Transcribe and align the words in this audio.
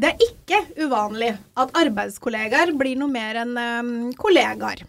Det 0.00 0.08
er 0.14 0.22
ikke 0.24 0.60
uvanlig 0.86 1.34
at 1.60 1.74
arbeidskollegaer 1.76 2.72
blir 2.78 2.96
noe 2.96 3.12
mer 3.12 3.42
enn 3.42 3.52
eh, 3.60 3.88
kollegaer. 4.16 4.86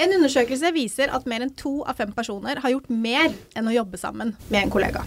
En 0.00 0.14
undersøkelse 0.16 0.70
viser 0.74 1.12
at 1.14 1.26
mer 1.28 1.44
enn 1.44 1.52
to 1.58 1.82
av 1.84 1.98
fem 2.00 2.12
personer 2.14 2.62
har 2.62 2.72
gjort 2.72 2.88
mer 2.88 3.34
enn 3.54 3.68
å 3.68 3.74
jobbe 3.74 4.00
sammen 4.00 4.32
med 4.48 4.62
en 4.62 4.72
kollega. 4.72 5.04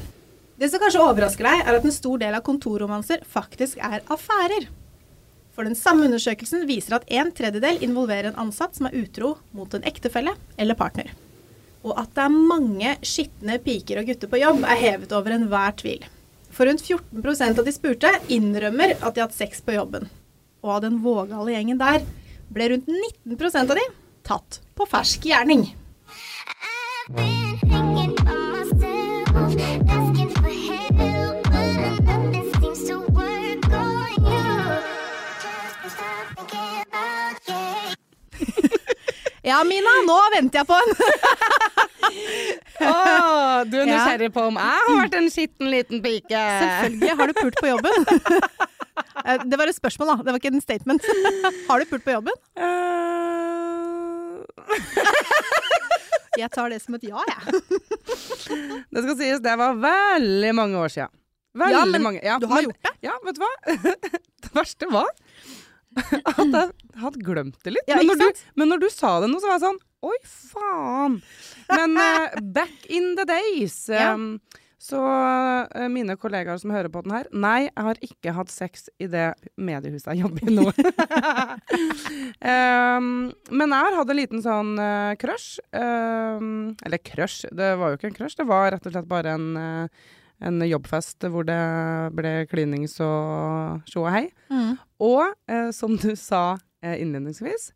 Det 0.57 0.69
som 0.69 0.81
kanskje 0.81 1.01
overrasker 1.03 1.47
deg, 1.47 1.63
er 1.63 1.77
at 1.77 1.85
en 1.85 1.95
stor 1.95 2.21
del 2.21 2.37
av 2.37 2.43
kontorromanser 2.45 3.23
faktisk 3.29 3.81
er 3.83 4.05
affærer. 4.13 4.67
For 5.53 5.65
den 5.65 5.77
samme 5.77 6.05
undersøkelsen 6.05 6.67
viser 6.69 6.99
at 6.99 7.09
en 7.19 7.31
tredjedel 7.33 7.81
involverer 7.85 8.29
en 8.29 8.43
ansatt 8.45 8.77
som 8.77 8.89
er 8.89 8.99
utro 9.01 9.35
mot 9.57 9.73
en 9.73 9.85
ektefelle 9.89 10.35
eller 10.61 10.77
partner. 10.77 11.09
Og 11.85 11.97
at 11.97 12.13
det 12.13 12.25
er 12.27 12.37
mange 12.53 12.93
skitne 13.05 13.57
piker 13.65 14.01
og 14.01 14.11
gutter 14.11 14.29
på 14.29 14.41
jobb, 14.43 14.61
er 14.61 14.81
hevet 14.81 15.13
over 15.17 15.33
enhver 15.33 15.73
tvil. 15.81 16.05
For 16.57 16.65
rundt 16.65 16.81
14% 16.81 17.59
av 17.59 17.65
de 17.65 17.71
spurte 17.71 18.09
innrømmer 18.33 18.95
at 18.97 19.13
de 19.13 19.21
har 19.21 19.27
hatt 19.27 19.37
sex 19.37 19.59
på 19.61 19.75
jobben. 19.75 20.07
Og 20.65 20.71
av 20.73 20.81
den 20.87 20.95
vågale 21.03 21.53
gjengen 21.53 21.77
der 21.77 22.01
ble 22.49 22.71
rundt 22.71 22.89
19% 22.89 23.69
av 23.69 23.77
de 23.77 23.83
tatt 24.25 24.57
på 24.73 24.89
fersk 24.89 25.29
gjerning. 25.29 25.67
Ja, 39.47 39.61
Mina, 39.63 39.91
nå 40.03 40.15
venter 40.33 40.59
jeg 40.59 40.67
på 40.67 40.75
en. 40.75 40.89
Åh, 42.81 43.63
du 43.69 43.75
er 43.81 43.85
nysgjerrig 43.91 44.29
på 44.35 44.41
om 44.51 44.57
jeg 44.59 44.81
har 44.87 44.97
vært 45.01 45.15
en 45.19 45.29
skitten 45.33 45.71
liten 45.73 46.01
pike? 46.03 46.41
Selvfølgelig 46.61 47.15
har 47.21 47.27
du 47.27 47.33
pult 47.41 47.57
på 47.63 47.67
jobben. 47.73 47.95
Eh, 49.27 49.41
Det 49.49 49.57
var 49.59 49.67
et 49.69 49.75
spørsmål, 49.75 50.07
da. 50.09 50.15
Det 50.25 50.31
var 50.33 50.39
ikke 50.39 50.49
en 50.55 50.61
statement. 50.61 51.03
Har 51.67 51.81
du 51.81 51.85
pult 51.89 52.03
på 52.05 52.13
jobben? 52.13 52.33
Eh, 52.57 52.67
Jeg 56.37 56.49
tar 56.53 56.69
det 56.69 56.77
som 56.83 56.95
et 56.97 57.03
ja, 57.09 57.21
jeg. 57.29 57.61
det 58.93 59.03
skal 59.03 59.15
sies, 59.19 59.39
det 59.43 59.55
var 59.59 59.77
veldig 59.81 60.51
mange 60.57 60.77
år 60.81 60.89
siden. 60.93 61.11
Veldig 61.57 61.73
Ja, 61.79 61.83
men 61.89 62.05
mange. 62.05 62.21
Ja, 62.25 62.37
du 62.41 62.45
har 62.49 62.61
men- 62.61 62.69
gjort 62.69 62.81
det. 62.85 62.93
Ja, 63.07 63.15
vet 63.25 63.35
du 63.37 63.41
hva? 63.41 63.51
det 64.45 64.51
verste 64.53 64.89
var 64.93 65.09
at 66.31 66.37
jeg 66.43 67.01
hadde 67.01 67.23
glemt 67.25 67.57
det 67.65 67.73
litt. 67.75 67.89
Ja, 67.89 67.97
men, 68.01 68.07
når 68.13 68.21
du, 68.21 68.45
men 68.61 68.71
når 68.73 68.85
du 68.85 68.87
sa 68.93 69.17
det 69.23 69.31
nå, 69.31 69.39
så 69.41 69.49
var 69.51 69.57
jeg 69.59 69.65
sånn 69.67 69.81
Oi, 70.07 70.17
faen! 70.29 71.17
Men 71.73 71.97
uh, 71.97 72.37
back 72.59 72.85
in 72.93 73.15
the 73.17 73.25
days 73.27 73.79
Ja. 73.89 74.11
em, 74.13 74.37
Så 74.77 74.99
uh, 75.01 75.87
mine 75.89 76.13
kollegaer 76.21 76.59
som 76.61 76.69
hører 76.71 76.91
på 76.93 77.01
den 77.03 77.15
her 77.15 77.25
Nei, 77.33 77.63
jeg 77.65 77.85
har 77.87 77.97
ikke 78.05 78.35
hatt 78.37 78.53
sex 78.53 78.85
i 79.01 79.07
det 79.09 79.31
mediehuset 79.57 80.13
jeg 80.13 80.21
jobber 80.21 80.45
i 80.45 80.53
nå. 80.53 80.67
um, 82.45 83.09
men 83.57 83.73
jeg 83.73 83.87
har 83.87 83.97
hatt 83.97 84.13
en 84.13 84.19
liten 84.21 84.43
sånn 84.45 84.75
uh, 84.79 85.15
crush. 85.19 85.57
Um, 85.73 86.75
eller 86.85 87.01
crush, 87.01 87.49
det 87.57 87.73
var 87.81 87.91
jo 87.93 87.99
ikke 87.99 88.11
en 88.11 88.17
crush. 88.21 88.37
Det 88.39 88.47
var 88.47 88.69
rett 88.75 88.85
og 88.87 88.93
slett 88.95 89.09
bare 89.09 89.33
en, 89.37 89.47
eh, 89.57 90.13
en 90.43 90.61
jobbfest 90.61 91.25
hvor 91.33 91.45
det 91.47 91.57
ble 92.17 92.33
klinings 92.51 92.99
og 93.01 93.81
tjo 93.89 94.03
og 94.05 94.11
hei. 94.13 94.27
Og 95.01 95.23
eh, 95.49 95.71
som 95.73 95.95
du 95.97 96.11
sa 96.19 96.57
eh, 96.83 96.99
innledningsvis, 97.01 97.71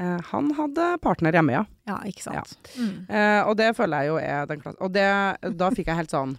eh, 0.00 0.16
han 0.30 0.50
hadde 0.56 0.88
partner 1.04 1.36
hjemme, 1.36 1.52
ja. 1.58 1.64
Ja, 1.88 1.98
ikke 2.08 2.24
sant. 2.24 2.56
Mm. 2.76 3.06
Eh, 3.08 3.40
og 3.44 3.56
det 3.60 3.70
føler 3.76 4.04
jeg 4.04 4.12
jo 4.14 4.18
er 4.20 4.48
den 4.50 4.62
klassen. 4.64 4.80
Og 4.84 4.92
det, 4.96 5.06
da 5.60 5.70
fikk 5.76 5.92
jeg 5.92 6.00
helt 6.02 6.14
sånn 6.14 6.36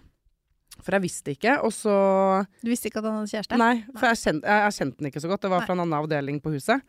For 0.82 0.94
jeg 0.94 1.02
visste 1.02 1.32
ikke, 1.34 1.56
og 1.66 1.72
så 1.74 1.94
Du 2.62 2.68
visste 2.70 2.90
ikke 2.90 3.00
at 3.02 3.08
han 3.08 3.20
hadde 3.20 3.32
kjæreste? 3.32 3.58
Nei, 3.58 3.72
for 3.96 4.10
jeg 4.10 4.20
kjente, 4.22 4.46
jeg, 4.46 4.66
jeg 4.66 4.76
kjente 4.80 4.98
den 5.00 5.10
ikke 5.10 5.22
så 5.24 5.30
godt. 5.32 5.46
Det 5.46 5.50
var 5.54 5.66
fra 5.66 5.74
en 5.74 5.84
annen 5.86 5.98
avdeling 5.98 6.42
på 6.42 6.52
huset. 6.54 6.84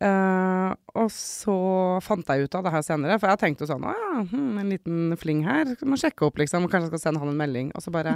Eh, 0.00 0.70
og 0.96 1.10
så 1.12 1.54
fant 2.02 2.28
jeg 2.32 2.46
ut 2.46 2.54
av 2.56 2.64
det 2.64 2.72
her 2.72 2.84
senere, 2.86 3.18
for 3.20 3.28
jeg 3.28 3.40
tenkte 3.42 3.66
jo 3.66 3.68
sånn 3.68 3.84
Å 3.84 3.92
ja, 3.92 4.22
hm, 4.30 4.54
en 4.62 4.70
liten 4.72 5.16
fling 5.20 5.42
her. 5.46 5.68
Skal 5.76 5.90
man 5.92 6.00
sjekke 6.00 6.24
opp, 6.26 6.36
liksom. 6.40 6.64
Kanskje 6.70 6.86
jeg 6.88 6.92
skal 6.94 7.02
sende 7.04 7.20
han 7.22 7.32
en 7.32 7.38
melding. 7.38 7.68
Og 7.76 7.80
så 7.84 7.90
bare 7.94 8.12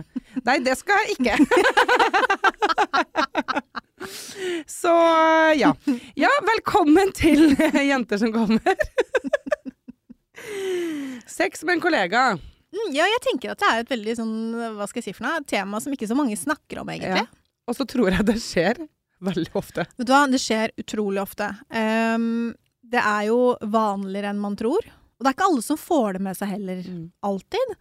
Nei, 0.46 0.56
det 0.64 0.74
skal 0.80 0.96
jeg 1.04 1.08
ikke! 1.18 1.34
så 4.80 4.94
ja. 5.58 5.70
Ja, 6.18 6.32
velkommen 6.48 7.08
til 7.16 7.40
Jenter 7.90 8.18
som 8.22 8.30
kommer. 8.34 8.76
Sex 11.28 11.64
med 11.66 11.74
en 11.76 11.84
kollega. 11.84 12.20
Mm, 12.76 12.90
ja, 12.96 13.04
jeg 13.08 13.20
tenker 13.24 13.48
at 13.52 13.60
det 13.62 13.68
er 13.70 13.78
et 13.84 13.92
veldig 13.92 14.14
sånn, 14.18 14.34
hva 14.76 14.86
skal 14.88 15.00
jeg 15.00 15.06
si 15.10 15.16
for 15.16 15.24
noe, 15.28 15.44
tema 15.48 15.76
som 15.82 15.92
ikke 15.94 16.08
så 16.08 16.16
mange 16.18 16.36
snakker 16.38 16.76
om, 16.82 16.88
egentlig. 16.92 17.24
Ja. 17.24 17.26
Og 17.66 17.74
så 17.78 17.84
tror 17.88 18.08
jeg 18.14 18.22
det 18.28 18.38
skjer 18.42 18.76
veldig 19.24 19.52
ofte. 19.56 19.86
Vet 19.96 20.06
du 20.08 20.12
hva, 20.12 20.24
det 20.30 20.40
skjer 20.42 20.74
utrolig 20.80 21.22
ofte. 21.22 21.48
Um, 21.70 22.54
det 22.86 23.00
er 23.02 23.28
jo 23.30 23.56
vanligere 23.62 24.30
enn 24.32 24.42
man 24.42 24.56
tror. 24.58 24.84
Og 25.16 25.24
det 25.24 25.30
er 25.30 25.36
ikke 25.36 25.48
alle 25.48 25.64
som 25.64 25.80
får 25.80 26.18
det 26.18 26.22
med 26.26 26.36
seg 26.38 26.52
heller, 26.52 26.82
alltid. 27.24 27.74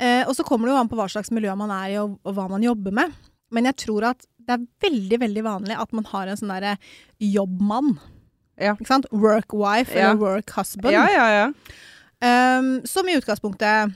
Uh, 0.00 0.22
og 0.24 0.32
så 0.38 0.46
kommer 0.48 0.66
det 0.68 0.72
jo 0.74 0.80
an 0.80 0.88
på 0.90 0.96
hva 0.98 1.08
slags 1.12 1.30
miljø 1.34 1.52
man 1.58 1.70
er 1.74 1.92
i, 1.92 1.98
og, 2.00 2.16
og 2.24 2.36
hva 2.38 2.48
man 2.50 2.64
jobber 2.64 2.94
med. 2.96 3.12
Men 3.52 3.68
jeg 3.68 3.76
tror 3.84 4.08
at 4.14 4.24
det 4.42 4.56
er 4.56 4.66
veldig, 4.88 5.18
veldig 5.22 5.44
vanlig 5.46 5.76
at 5.78 5.92
man 5.94 6.08
har 6.10 6.26
en 6.32 6.38
sånn 6.40 6.50
derre 6.50 6.76
jobbmann. 7.22 7.92
Ja. 8.60 8.74
Ikke 8.74 8.88
sant? 8.90 9.06
Work 9.12 9.54
wife 9.54 9.92
Ja. 9.94 10.10
eller 10.10 10.20
work 10.20 10.50
husband. 10.56 10.94
Ja, 10.96 11.04
ja, 11.12 11.26
ja. 11.36 12.58
Um, 12.58 12.80
som 12.86 13.08
i 13.10 13.16
utgangspunktet 13.18 13.94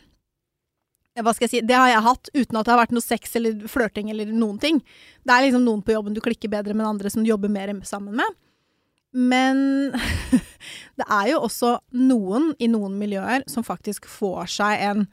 Hva 1.17 1.33
skal 1.33 1.47
jeg 1.47 1.53
si? 1.55 1.61
Det 1.65 1.77
har 1.77 1.89
jeg 1.89 2.05
hatt 2.05 2.31
uten 2.35 2.59
at 2.59 2.67
det 2.67 2.75
har 2.75 2.83
vært 2.83 2.97
noe 2.97 3.05
sex 3.05 3.37
eller 3.39 3.69
flørting 3.73 4.11
eller 4.13 4.29
noen 4.33 4.59
ting. 4.61 4.83
Det 5.25 5.33
er 5.33 5.47
liksom 5.47 5.65
noen 5.65 5.85
på 5.85 5.95
jobben 5.95 6.17
du 6.17 6.21
klikker 6.25 6.53
bedre 6.53 6.75
med 6.75 6.85
enn 6.85 6.97
andre 6.97 7.13
som 7.13 7.25
du 7.25 7.31
jobber 7.31 7.53
mer 7.53 7.73
sammen 7.89 8.19
med. 8.21 8.37
Men 9.17 9.93
det 11.01 11.07
er 11.07 11.31
jo 11.33 11.45
også 11.47 11.79
noen 11.97 12.51
i 12.61 12.69
noen 12.69 12.99
miljøer 13.01 13.47
som 13.49 13.65
faktisk 13.65 14.09
får 14.11 14.53
seg 14.59 14.85
en 14.91 15.07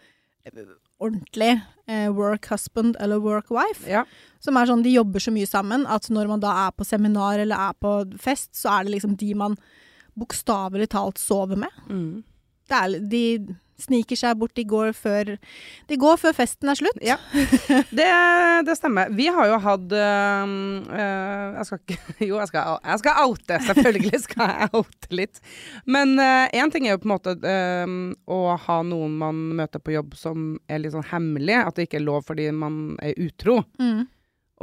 eh, 0.44 0.66
ordentlig 1.00 1.54
eh, 1.88 2.10
work 2.12 2.50
husband 2.52 3.00
eller 3.00 3.24
work 3.24 3.52
wife. 3.54 3.88
ja. 3.88 4.04
Som 4.44 4.60
er 4.60 4.68
sånn, 4.68 4.84
de 4.84 4.92
jobber 4.92 5.24
så 5.24 5.32
mye 5.32 5.48
sammen 5.48 5.88
at 5.88 6.10
når 6.12 6.28
man 6.34 6.44
da 6.44 6.52
er 6.66 6.76
på 6.76 6.84
seminar 6.88 7.40
eller 7.40 7.70
er 7.70 7.80
på 7.80 7.96
fest, 8.20 8.52
så 8.60 8.76
er 8.76 8.84
det 8.84 8.98
liksom 8.98 9.16
de 9.20 9.32
man 9.40 9.56
bokstavelig 10.20 10.90
talt 10.92 11.22
sover 11.22 11.64
med. 11.64 11.84
Mm. 11.88 12.24
Det 12.68 12.80
er, 12.80 12.98
de 13.10 13.24
sniker 13.84 14.20
seg 14.20 14.40
bort, 14.40 14.54
de 14.58 14.66
går 14.68 14.94
før, 14.98 15.34
de 15.90 16.00
går 16.00 16.20
før 16.22 16.36
festen 16.38 16.72
er 16.72 16.80
slutt. 16.80 17.02
Ja. 17.04 17.18
Det, 17.94 18.10
det 18.68 18.78
stemmer. 18.78 19.12
Vi 19.14 19.28
har 19.34 19.48
jo 19.50 19.58
hatt 19.64 19.94
øh, 19.98 20.54
Jeg 20.94 21.66
skal 21.68 21.80
ikke 21.80 21.98
Jo, 22.30 22.40
jeg 22.42 22.50
skal, 22.50 22.78
jeg 22.84 23.02
skal 23.04 23.28
oute. 23.28 23.60
Selvfølgelig 23.68 24.22
skal 24.24 24.54
jeg 24.54 24.70
oute 24.80 25.20
litt. 25.22 25.44
Men 25.86 26.16
én 26.20 26.74
ting 26.74 26.88
er 26.88 26.96
jo 26.96 27.04
på 27.04 27.10
en 27.10 27.14
måte 27.16 27.36
øh, 27.38 27.96
å 28.34 28.40
ha 28.66 28.80
noen 28.88 29.18
man 29.20 29.44
møter 29.60 29.84
på 29.84 29.96
jobb 29.96 30.18
som 30.18 30.54
er 30.72 30.84
litt 30.84 30.96
sånn 30.96 31.08
hemmelig. 31.12 31.60
At 31.62 31.78
det 31.78 31.88
ikke 31.88 32.02
er 32.02 32.08
lov 32.08 32.28
fordi 32.30 32.50
man 32.56 32.98
er 33.04 33.18
utro. 33.22 33.62
Mm. 33.82 34.06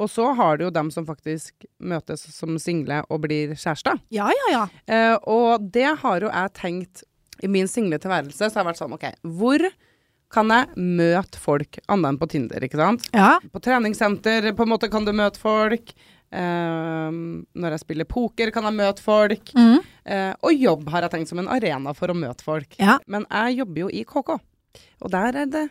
Og 0.00 0.10
så 0.10 0.30
har 0.32 0.56
du 0.56 0.66
jo 0.66 0.72
dem 0.72 0.90
som 0.94 1.06
faktisk 1.06 1.66
møtes 1.82 2.22
som 2.32 2.56
single 2.62 3.02
og 3.10 3.24
blir 3.26 3.52
kjærester. 3.52 4.00
Ja, 4.14 4.30
ja, 4.32 4.48
ja. 4.54 4.64
Eh, 4.86 5.16
og 5.28 5.66
det 5.74 5.88
har 6.02 6.24
jo 6.24 6.30
jeg 6.30 6.54
tenkt 6.56 7.04
i 7.42 7.50
min 7.50 7.68
single 7.68 7.98
tilværelse. 8.00 8.48
Så 8.48 8.52
har 8.52 8.64
jeg 8.64 8.70
vært 8.70 8.80
sånn, 8.82 8.96
OK, 8.96 9.06
hvor 9.40 9.66
kan 10.30 10.52
jeg 10.54 10.86
møte 11.00 11.40
folk 11.42 11.80
annet 11.90 12.12
enn 12.12 12.20
på 12.20 12.28
Tinder, 12.30 12.62
ikke 12.62 12.78
sant? 12.78 13.08
Ja, 13.16 13.34
På 13.50 13.62
treningssenter 13.62 14.52
på 14.54 14.66
en 14.66 14.72
måte 14.72 14.90
kan 14.92 15.06
du 15.06 15.12
møte 15.16 15.42
folk. 15.42 15.94
Uh, 16.30 17.10
når 17.58 17.74
jeg 17.74 17.82
spiller 17.82 18.06
poker, 18.06 18.52
kan 18.54 18.68
jeg 18.68 18.78
møte 18.78 19.02
folk. 19.02 19.50
Mm. 19.56 19.80
Uh, 20.06 20.32
og 20.46 20.54
jobb 20.54 20.92
har 20.94 21.06
jeg 21.06 21.16
tenkt 21.16 21.32
som 21.32 21.42
en 21.42 21.50
arena 21.50 21.94
for 21.98 22.12
å 22.12 22.18
møte 22.18 22.46
folk. 22.46 22.76
Ja. 22.78 23.00
Men 23.10 23.26
jeg 23.26 23.58
jobber 23.64 23.86
jo 23.86 23.90
i 23.90 24.04
KK, 24.06 24.36
og 24.38 25.10
der 25.10 25.40
er 25.42 25.50
det 25.50 25.64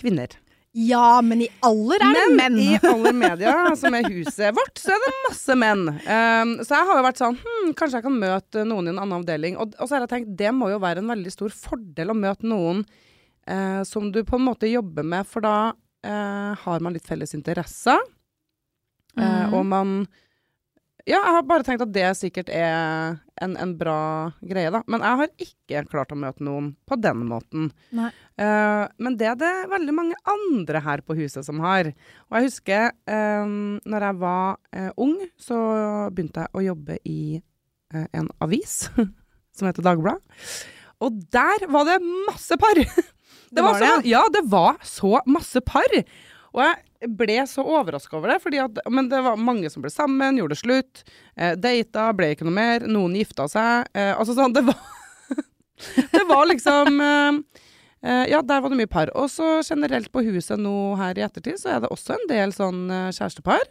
kvinner. 0.00 0.38
Ja 0.72 1.18
men 1.26 1.42
i 1.42 1.48
aller 1.66 2.02
er 2.04 2.14
det 2.14 2.24
menn. 2.30 2.54
Men 2.54 2.58
i 2.62 2.78
alle 2.86 3.12
media, 3.16 3.54
som 3.78 3.94
er 3.96 4.06
huset 4.06 4.54
vårt, 4.54 4.78
så 4.78 4.92
er 4.94 5.02
det 5.02 5.12
masse 5.24 5.56
menn. 5.58 5.82
Um, 5.90 6.52
så 6.62 6.76
jeg 6.76 6.88
har 6.90 7.00
jo 7.00 7.06
vært 7.08 7.22
sånn 7.22 7.38
hm, 7.40 7.72
Kanskje 7.78 7.98
jeg 7.98 8.06
kan 8.06 8.18
møte 8.22 8.64
noen 8.68 8.86
i 8.86 8.92
en 8.92 9.00
annen 9.02 9.16
avdeling. 9.18 9.58
Og, 9.58 9.74
og 9.78 9.88
så 9.88 9.96
har 9.96 10.06
jeg 10.06 10.12
tenkt 10.14 10.36
det 10.38 10.52
må 10.54 10.70
jo 10.70 10.78
være 10.82 11.02
en 11.02 11.10
veldig 11.10 11.34
stor 11.34 11.54
fordel 11.54 12.14
å 12.14 12.18
møte 12.18 12.46
noen 12.46 12.84
uh, 12.86 13.82
som 13.88 14.12
du 14.14 14.22
på 14.26 14.38
en 14.38 14.46
måte 14.46 14.70
jobber 14.70 15.06
med, 15.06 15.26
for 15.26 15.46
da 15.46 15.56
uh, 15.74 16.52
har 16.62 16.86
man 16.86 16.94
litt 16.94 17.08
felles 17.08 17.34
interesser. 17.38 17.98
Uh, 19.18 19.24
mm. 19.24 19.54
og 19.58 19.64
man 19.66 19.94
Ja, 21.08 21.18
jeg 21.18 21.34
har 21.36 21.44
bare 21.48 21.64
tenkt 21.64 21.82
at 21.84 21.92
det 21.94 22.08
sikkert 22.18 22.50
er 22.52 23.18
en, 23.40 23.54
en 23.56 23.72
bra 23.78 24.32
greie, 24.44 24.70
da. 24.72 24.82
Men 24.90 25.04
jeg 25.04 25.20
har 25.20 25.30
ikke 25.46 25.84
klart 25.90 26.12
å 26.12 26.18
møte 26.18 26.44
noen 26.44 26.72
på 26.88 26.98
den 27.00 27.22
måten. 27.28 27.70
Eh, 27.96 28.84
men 29.00 29.16
det 29.20 29.30
er 29.30 29.38
det 29.40 29.52
veldig 29.70 29.94
mange 29.96 30.18
andre 30.28 30.82
her 30.84 31.04
på 31.06 31.16
huset 31.18 31.46
som 31.46 31.62
har. 31.64 31.92
Og 32.28 32.36
jeg 32.38 32.50
husker 32.50 32.90
uh, 33.10 33.54
når 33.80 34.08
jeg 34.08 34.18
var 34.20 34.58
uh, 34.76 34.90
ung, 35.00 35.16
så 35.40 35.60
begynte 36.12 36.44
jeg 36.44 36.54
å 36.54 36.66
jobbe 36.68 36.98
i 37.08 37.22
uh, 37.94 38.06
en 38.06 38.28
avis 38.44 38.82
som 39.56 39.70
heter 39.70 39.86
Dagbladet. 39.86 40.20
Og 41.00 41.16
der 41.32 41.64
var 41.72 41.88
det 41.88 42.02
masse 42.28 42.60
par! 42.60 42.84
Det 43.50 43.64
var 43.66 43.72
var 43.74 43.80
det, 43.82 43.86
så, 43.90 44.06
ja, 44.06 44.20
det 44.30 44.40
var 44.46 44.76
så 44.86 45.08
masse 45.26 45.58
par. 45.66 45.94
Og 46.54 46.60
jeg 46.62 46.76
ble 47.08 47.46
så 47.48 47.64
overraska 47.64 48.16
over 48.18 48.34
det, 48.34 48.40
fordi 48.44 48.60
at, 48.60 48.78
men 48.90 49.08
det 49.08 49.22
var 49.24 49.40
mange 49.40 49.70
som 49.72 49.82
ble 49.84 49.90
sammen, 49.92 50.36
gjorde 50.36 50.56
det 50.56 50.60
slutt. 50.60 51.02
Eh, 51.36 51.54
data, 51.56 52.10
ble 52.16 52.32
ikke 52.34 52.46
noe 52.48 52.56
mer. 52.56 52.86
Noen 52.88 53.16
gifta 53.16 53.48
seg. 53.48 53.88
Eh, 53.96 54.12
altså 54.12 54.36
sånn, 54.36 54.54
det 54.56 54.66
var 54.68 54.80
Det 56.12 56.24
var 56.28 56.44
liksom 56.50 57.00
eh, 57.00 57.38
eh, 58.04 58.24
Ja, 58.28 58.42
der 58.44 58.60
var 58.60 58.72
det 58.72 58.80
mye 58.82 58.90
par. 58.90 59.12
Og 59.16 59.30
så 59.32 59.60
generelt 59.64 60.12
på 60.12 60.24
huset 60.26 60.60
nå 60.60 60.94
her 61.00 61.16
i 61.16 61.24
ettertid, 61.24 61.60
så 61.62 61.76
er 61.76 61.84
det 61.84 61.92
også 61.94 62.18
en 62.18 62.28
del 62.32 62.52
sånn 62.56 62.84
eh, 62.92 63.08
kjærestepar. 63.16 63.64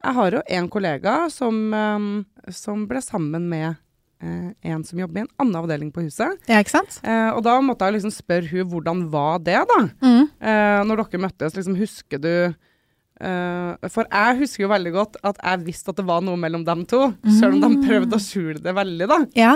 Jeg 0.00 0.16
har 0.16 0.32
jo 0.38 0.42
en 0.46 0.68
kollega 0.72 1.16
som, 1.34 1.58
eh, 1.74 2.52
som 2.54 2.86
ble 2.88 3.02
sammen 3.04 3.50
med 3.50 3.74
en 4.20 4.82
som 4.84 4.98
jobber 5.00 5.20
i 5.20 5.24
en 5.24 5.30
annen 5.40 5.58
avdeling 5.62 5.92
på 5.94 6.04
huset. 6.04 6.36
Ja, 6.50 6.60
ikke 6.60 6.74
sant? 6.74 6.98
Eh, 7.04 7.30
og 7.32 7.42
da 7.46 7.54
måtte 7.64 7.88
jeg 7.88 7.98
liksom 7.98 8.12
spørre 8.14 8.50
hun 8.50 8.68
hvordan 8.68 9.04
var 9.12 9.40
det, 9.44 9.60
da? 9.70 9.78
Mm. 10.04 10.26
Eh, 10.28 10.80
når 10.88 11.04
dere 11.04 11.22
møttes, 11.24 11.56
liksom 11.56 11.78
husker 11.78 12.20
du 12.20 12.32
eh, 12.52 13.88
For 13.88 14.04
jeg 14.04 14.40
husker 14.42 14.66
jo 14.66 14.72
veldig 14.74 14.92
godt 14.96 15.20
at 15.24 15.40
jeg 15.40 15.64
visste 15.70 15.94
at 15.94 16.00
det 16.02 16.06
var 16.08 16.24
noe 16.26 16.40
mellom 16.40 16.66
dem 16.68 16.84
to, 16.90 17.06
selv 17.38 17.56
om 17.56 17.64
de 17.64 17.88
prøvde 17.88 18.18
å 18.18 18.24
skjule 18.24 18.60
det 18.60 18.76
veldig, 18.76 19.08
da. 19.10 19.20
Ja. 19.38 19.54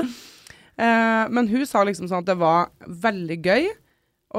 Eh, 0.80 1.24
men 1.34 1.48
hun 1.52 1.66
sa 1.68 1.84
liksom 1.86 2.08
sånn 2.08 2.24
at 2.24 2.32
det 2.32 2.38
var 2.40 2.72
veldig 2.88 3.40
gøy, 3.44 3.68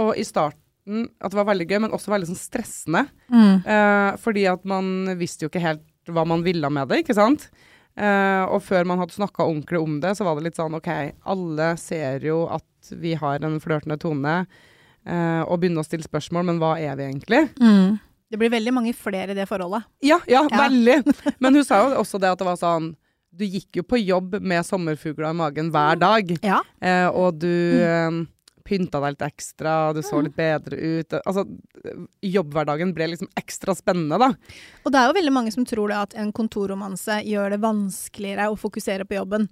og 0.01 0.16
i 0.19 0.25
starten 0.28 1.06
at 1.21 1.33
det 1.33 1.39
var 1.39 1.48
veldig 1.50 1.69
gøy, 1.69 1.80
men 1.86 1.94
også 1.95 2.12
veldig 2.13 2.30
sånn 2.30 2.42
stressende. 2.42 3.06
Mm. 3.30 3.62
Eh, 3.62 4.10
fordi 4.21 4.50
at 4.50 4.66
man 4.69 5.16
visste 5.21 5.45
jo 5.45 5.54
ikke 5.54 5.63
helt 5.63 5.86
hva 6.13 6.25
man 6.28 6.44
ville 6.45 6.69
med 6.69 6.92
det, 6.92 7.01
ikke 7.01 7.16
sant? 7.18 7.48
Eh, 7.50 7.71
og 7.95 8.59
før 8.65 8.83
man 8.86 9.00
hadde 9.00 9.15
snakka 9.15 9.45
ordentlig 9.45 9.80
om 9.80 10.00
det, 10.03 10.15
så 10.18 10.25
var 10.27 10.36
det 10.36 10.50
litt 10.50 10.57
sånn 10.59 10.75
OK, 10.75 10.89
alle 11.31 11.69
ser 11.80 12.19
jo 12.27 12.42
at 12.51 12.89
vi 12.92 13.13
har 13.15 13.39
en 13.45 13.59
flørtende 13.63 13.97
tone, 14.01 14.33
uh, 15.07 15.42
og 15.47 15.59
begynner 15.62 15.81
å 15.81 15.88
stille 15.88 16.03
spørsmål, 16.06 16.45
men 16.51 16.59
hva 16.62 16.74
er 16.81 16.97
vi 17.00 17.07
egentlig? 17.07 17.39
Mm. 17.62 17.95
Det 18.30 18.39
blir 18.42 18.51
veldig 18.51 18.74
mange 18.74 18.92
flere 18.97 19.31
i 19.31 19.38
det 19.38 19.45
forholdet. 19.47 19.86
Ja, 20.03 20.19
ja, 20.27 20.44
Ja. 20.51 20.57
veldig. 20.65 20.97
Men 21.39 21.56
hun 21.56 21.63
sa 21.63 21.77
jo 21.86 22.00
også 22.01 22.19
det 22.19 22.31
at 22.33 22.39
det 22.42 22.47
var 22.47 22.57
sånn 22.57 22.88
Du 23.36 23.44
gikk 23.45 23.77
jo 23.77 23.83
på 23.83 24.00
jobb 24.01 24.39
med 24.42 24.65
sommerfugler 24.65 25.30
i 25.30 25.36
magen 25.38 25.69
hver 25.71 26.00
dag, 26.00 26.33
Ja. 26.44 26.62
uh, 26.83 27.09
og 27.13 27.39
du 27.39 27.47
eh, 27.83 28.18
pynta 28.66 28.98
deg 29.04 29.10
litt 29.14 29.28
ekstra, 29.28 29.72
du 29.94 30.02
så 30.06 30.22
litt 30.26 30.38
bedre 30.38 30.76
ut. 30.76 31.10
Altså, 31.22 31.42
jobbhverdagen 32.26 32.94
ble 32.98 33.06
liksom 33.14 33.30
ekstra 33.38 33.72
spennende, 33.78 34.18
da. 34.20 34.30
Og 34.84 34.90
det 34.92 35.00
er 35.00 35.06
jo 35.10 35.20
veldig 35.20 35.36
mange 35.38 35.52
som 35.54 35.66
tror 35.70 35.88
det 35.94 36.00
at 36.02 36.14
en 36.20 36.32
kontorromanse 36.36 37.16
gjør 37.30 37.48
det 37.56 37.64
vanskeligere 37.64 38.50
å 38.50 38.60
fokusere 38.60 39.06
på 39.08 39.18
jobben. 39.20 39.44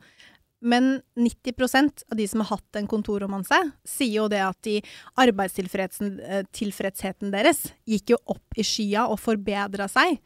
Men 0.63 1.01
90% 1.19 2.07
av 2.09 2.15
de 2.17 2.27
som 2.31 2.39
har 2.39 2.55
hatt 2.55 2.75
en 2.79 2.87
kontorromanse, 2.87 3.59
sier 3.83 4.15
jo 4.21 4.29
det 4.31 4.39
at 4.45 4.55
de 4.63 4.79
arbeidstilfredsheten 5.19 7.33
deres 7.33 7.75
gikk 7.83 8.15
jo 8.15 8.17
opp 8.31 8.47
i 8.55 8.63
skya 8.63 9.11
og 9.11 9.19
forbedra 9.19 9.91
seg. 9.91 10.23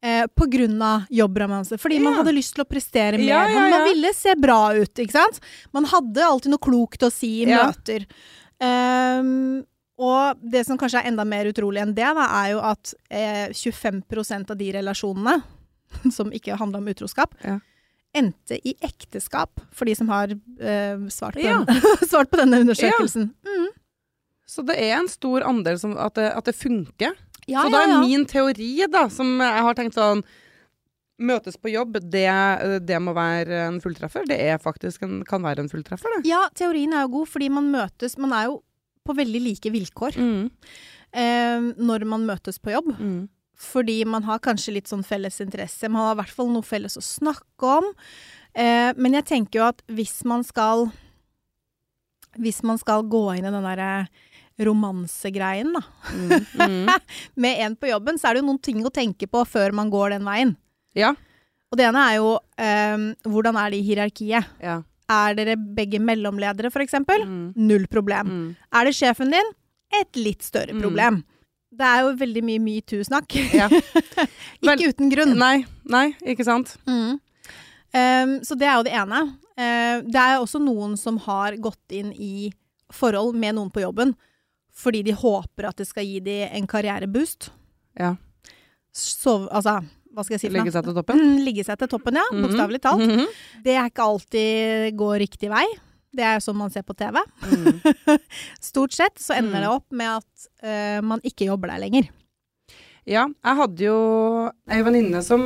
Eh, 0.00 0.22
av 0.82 1.02
jobbromanse. 1.10 1.78
Fordi 1.78 1.98
man 1.98 2.14
hadde 2.14 2.32
lyst 2.32 2.54
til 2.54 2.62
å 2.62 2.68
prestere 2.68 3.18
mer. 3.18 3.26
Ja, 3.26 3.40
ja, 3.50 3.64
Man, 3.70 3.84
ville 3.88 4.12
se 4.14 4.34
bra 4.38 4.72
ut, 4.74 4.94
ikke 4.94 5.16
sant? 5.16 5.40
Man 5.74 5.84
hadde 5.90 6.22
alltid 6.22 6.52
noe 6.52 6.62
klokt 6.62 7.02
å 7.02 7.10
si 7.10 7.42
i 7.42 7.48
Ja. 7.50 7.66
møter. 7.66 8.06
Um, 8.60 9.64
og 9.98 10.38
det 10.42 10.64
som 10.66 10.78
kanskje 10.78 11.00
er 11.02 11.08
enda 11.10 11.24
mer 11.26 11.46
utrolig 11.50 11.80
enn 11.82 11.94
det, 11.94 12.06
da, 12.14 12.26
er 12.44 12.52
jo 12.52 12.60
at 12.62 12.94
eh, 13.10 13.48
25% 13.50 14.50
av 14.50 14.56
de 14.56 14.72
relasjonene 14.72 15.42
som 16.14 16.30
ikke 16.30 16.56
handla 16.58 16.78
om 16.78 16.86
utroskap, 16.86 17.34
Ja. 17.42 17.58
endte 18.14 18.60
i 18.64 18.74
ekteskap, 18.80 19.60
for 19.72 19.84
de 19.84 19.94
som 19.98 20.08
har 20.08 20.30
eh, 20.30 20.96
svart, 21.10 21.34
på 21.34 21.42
Ja. 21.42 21.64
den, 21.64 21.82
svart 22.10 22.30
på 22.30 22.38
denne 22.38 22.62
undersøkelsen. 22.62 23.32
Så 24.48 24.64
det 24.64 24.78
er 24.80 24.94
en 24.96 25.08
stor 25.08 25.42
andel 25.44 25.76
som 25.78 25.96
at 25.98 26.14
det, 26.14 26.30
at 26.32 26.44
det 26.44 26.54
funker. 26.56 27.18
Ja, 27.48 27.62
så 27.64 27.72
da 27.72 27.80
ja, 27.80 27.86
er 27.88 27.94
ja. 27.96 28.00
min 28.04 28.26
teori, 28.28 28.70
da, 28.92 29.06
som 29.12 29.30
jeg 29.40 29.64
har 29.68 29.74
tenkt 29.78 29.96
sånn 29.98 30.22
Møtes 31.18 31.56
på 31.58 31.72
jobb, 31.72 31.96
det, 32.12 32.28
det 32.86 32.98
må 33.02 33.10
være 33.16 33.56
en 33.66 33.80
fulltreffer. 33.82 34.22
Det 34.30 34.36
er 34.38 34.60
faktisk 34.62 35.02
en, 35.02 35.16
kan 35.26 35.42
være 35.42 35.64
en 35.64 35.70
fulltreffer, 35.72 36.12
det. 36.14 36.28
ja, 36.30 36.44
teorien 36.54 36.92
er 36.94 37.08
jo 37.08 37.10
god, 37.16 37.26
fordi 37.32 37.48
man 37.50 37.72
møtes 37.72 38.14
Man 38.22 38.30
er 38.36 38.44
jo 38.52 38.60
på 39.08 39.16
veldig 39.18 39.40
like 39.42 39.72
vilkår 39.74 40.14
Mm. 40.20 40.44
eh, 41.18 41.66
når 41.80 42.04
man 42.06 42.26
møtes 42.28 42.60
på 42.62 42.70
jobb. 42.70 42.92
Mm. 43.00 43.28
Fordi 43.58 44.04
man 44.06 44.22
har 44.28 44.38
kanskje 44.38 44.76
litt 44.76 44.86
sånn 44.86 45.02
felles 45.02 45.40
interesse. 45.42 45.88
Man 45.90 46.04
har 46.06 46.14
i 46.14 46.20
hvert 46.20 46.36
fall 46.36 46.52
noe 46.54 46.62
felles 46.62 46.94
å 46.94 47.02
snakke 47.02 47.72
om. 47.80 47.88
Eh, 48.54 48.92
men 48.94 49.16
jeg 49.18 49.24
tenker 49.32 49.58
jo 49.58 49.66
at 49.72 49.82
hvis 49.90 50.20
man 50.28 50.44
skal 50.46 50.92
Hvis 52.38 52.62
man 52.62 52.78
skal 52.78 53.02
gå 53.10 53.24
inn 53.34 53.46
i 53.48 53.50
den 53.50 53.64
derre 53.66 54.06
romansegreien, 54.58 55.72
da, 55.76 55.82
Mm. 56.12 56.46
Mm. 56.58 56.88
med 57.44 57.60
en 57.66 57.76
på 57.76 57.88
jobben, 57.90 58.18
så 58.18 58.28
er 58.28 58.34
det 58.38 58.42
jo 58.42 58.48
noen 58.50 58.62
ting 58.62 58.82
å 58.86 58.90
tenke 58.92 59.26
på 59.30 59.44
før 59.46 59.72
man 59.76 59.90
går 59.92 60.16
den 60.16 60.24
veien. 60.26 60.56
Ja. 60.98 61.14
Og 61.70 61.76
det 61.78 61.84
ene 61.84 62.00
er 62.10 62.16
jo 62.16 62.30
um, 62.38 63.08
hvordan 63.28 63.56
er 63.60 63.70
det 63.70 63.78
i 63.82 63.86
hierarkiet? 63.90 64.46
ja. 64.62 64.82
Er 65.08 65.32
dere 65.32 65.54
begge 65.56 65.96
mellomledere, 66.04 66.68
eksempel? 66.84 67.22
Mm. 67.24 67.52
Null 67.56 67.86
problem. 67.88 68.28
Mm. 68.28 68.48
Er 68.76 68.84
det 68.84 68.92
sjefen 68.92 69.30
din? 69.32 69.46
Et 70.02 70.18
litt 70.20 70.42
større 70.44 70.74
Mm. 70.74 70.82
problem. 70.82 71.22
Det 71.72 71.86
er 71.86 72.02
jo 72.02 72.10
veldig 72.16 72.42
mye 72.44 72.60
metoo-snakk. 72.60 73.32
Ja. 73.56 73.68
ikke 74.60 74.74
Ikke 74.74 74.88
uten 74.92 75.08
grunn. 75.08 75.32
Nei, 75.40 75.64
nei, 75.88 76.10
ikke 76.28 76.44
sant? 76.44 76.74
Mm. 76.86 77.16
Ehm, 77.96 78.34
så 78.44 78.56
det 78.58 78.68
er 78.68 78.76
jo 78.76 78.84
det 78.84 78.92
ene. 79.00 79.22
Uh, 79.56 80.04
det 80.04 80.20
er 80.20 80.36
også 80.42 80.60
noen 80.60 80.92
som 81.00 81.16
har 81.24 81.56
gått 81.56 81.96
inn 81.96 82.12
i 82.12 82.50
forhold 82.92 83.32
med 83.34 83.56
noen 83.56 83.70
på 83.72 83.80
jobben 83.80 84.12
fordi 84.78 85.02
de 85.08 85.14
håper 85.18 85.68
at 85.72 85.76
det 85.80 85.88
skal 85.88 86.06
gi 86.06 86.20
dem 86.22 86.52
en 86.54 86.66
karriereboost. 86.70 87.50
Ja. 87.98 88.12
Sov, 88.94 89.48
altså, 89.54 89.78
hva 90.14 90.24
skal 90.24 90.36
jeg 90.38 90.44
si 90.46 90.50
Ligge 90.54 90.72
seg 90.74 90.86
til 90.86 90.94
toppen. 90.96 91.18
Mm, 91.20 91.40
Ligge 91.46 91.64
seg 91.66 91.78
til 91.82 91.90
toppen, 91.92 92.16
ja. 92.18 92.24
Mhm. 92.32 92.44
Bokstavelig 92.46 92.80
talt. 92.86 93.04
Mhm. 93.04 93.26
Det 93.66 93.74
er 93.76 93.90
ikke 93.90 94.06
alltid 94.06 94.96
går 94.98 95.18
riktig 95.26 95.50
vei. 95.52 95.66
Det 96.18 96.24
er 96.24 96.40
sånn 96.40 96.56
man 96.56 96.70
ser 96.72 96.82
på 96.88 96.96
TV. 96.96 97.18
Mm. 97.52 97.82
Stort 98.70 98.94
sett 98.96 99.18
så 99.20 99.36
ender 99.36 99.58
Mm. 99.58 99.62
det 99.66 99.68
opp 99.74 99.92
med 99.92 100.08
at 100.22 100.48
uh, 100.64 101.00
man 101.04 101.20
ikke 101.22 101.46
jobber 101.50 101.68
der 101.74 101.82
lenger. 101.84 102.08
Ja, 103.08 103.22
jeg 103.28 103.56
hadde 103.56 103.84
jo 103.86 103.98
ei 104.68 104.82
venninne 104.84 105.22
som 105.24 105.40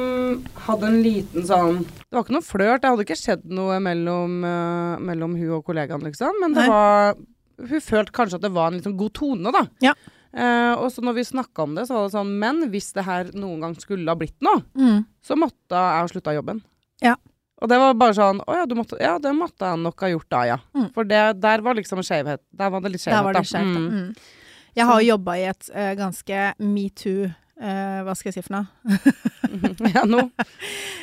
hadde 0.67 0.89
en 0.89 0.97
liten 1.05 1.45
sånn 1.47 1.85
Det 1.85 2.11
var 2.17 2.25
ikke 2.25 2.35
noe 2.35 2.43
flørt, 2.47 2.81
det 2.83 2.91
hadde 2.91 3.05
ikke 3.07 3.19
skjedd 3.21 3.45
noe 3.55 3.77
mellom, 3.79 4.41
uh, 4.43 4.97
mellom 4.99 5.37
hun 5.39 5.53
og 5.59 5.65
kollegaen, 5.69 6.03
liksom. 6.03 6.41
Men 6.43 6.57
det 6.57 6.65
Nei. 6.65 6.73
var 6.73 7.15
Hun 7.69 7.81
følte 7.85 8.15
kanskje 8.17 8.39
at 8.41 8.45
det 8.47 8.53
var 8.55 8.73
en 8.73 8.83
sånn 8.83 8.97
god 8.99 9.15
tone, 9.19 9.53
da. 9.55 9.65
Ja. 9.85 9.95
Uh, 10.33 10.79
og 10.81 10.87
så 10.95 11.03
når 11.05 11.19
vi 11.19 11.27
snakka 11.29 11.67
om 11.67 11.75
det, 11.77 11.85
så 11.89 11.93
var 11.99 12.07
det 12.07 12.15
sånn 12.15 12.31
Men 12.41 12.63
hvis 12.73 12.87
det 12.97 13.03
her 13.05 13.29
noen 13.37 13.61
gang 13.61 13.75
skulle 13.77 14.09
ha 14.09 14.17
blitt 14.17 14.39
noe, 14.41 14.63
Mm. 14.73 15.03
så 15.21 15.37
måtte 15.37 15.77
jeg 15.77 16.01
ha 16.01 16.07
slutta 16.09 16.33
jobben. 16.35 16.63
Ja. 17.05 17.17
Og 17.63 17.69
det 17.69 17.79
var 17.79 17.93
bare 17.95 18.15
sånn 18.17 18.41
Å 18.41 18.55
ja, 18.57 18.65
du 18.67 18.75
måtte, 18.75 18.97
ja, 18.99 19.19
det 19.23 19.35
måtte 19.37 19.69
jeg 19.69 19.83
nok 19.83 20.01
ha 20.01 20.09
gjort 20.09 20.31
da, 20.33 20.41
ja. 20.49 20.57
Mm. 20.75 20.89
For 20.95 21.05
det, 21.05 21.21
der 21.43 21.61
var 21.63 21.77
liksom 21.77 22.01
skjevhet. 22.03 22.41
Der 22.51 22.73
var 22.73 22.81
det 22.81 22.95
litt 22.95 23.05
skjevhet, 23.05 23.37
det 23.37 23.45
da. 23.53 23.61
Mm. 23.61 23.87
Mm. 23.93 24.17
Jeg 24.75 24.89
har 24.89 25.05
jobba 25.05 25.37
i 25.37 25.45
et 25.51 25.71
uh, 25.77 25.93
ganske 26.01 26.43
metoo 26.65 27.29
uh, 27.29 27.99
Hva 28.07 28.15
skal 28.17 28.33
jeg 28.33 28.39
si 28.39 28.47
for 28.49 28.57
noe? 28.57 29.93
ja, 29.97 30.07
nå. 30.09 30.27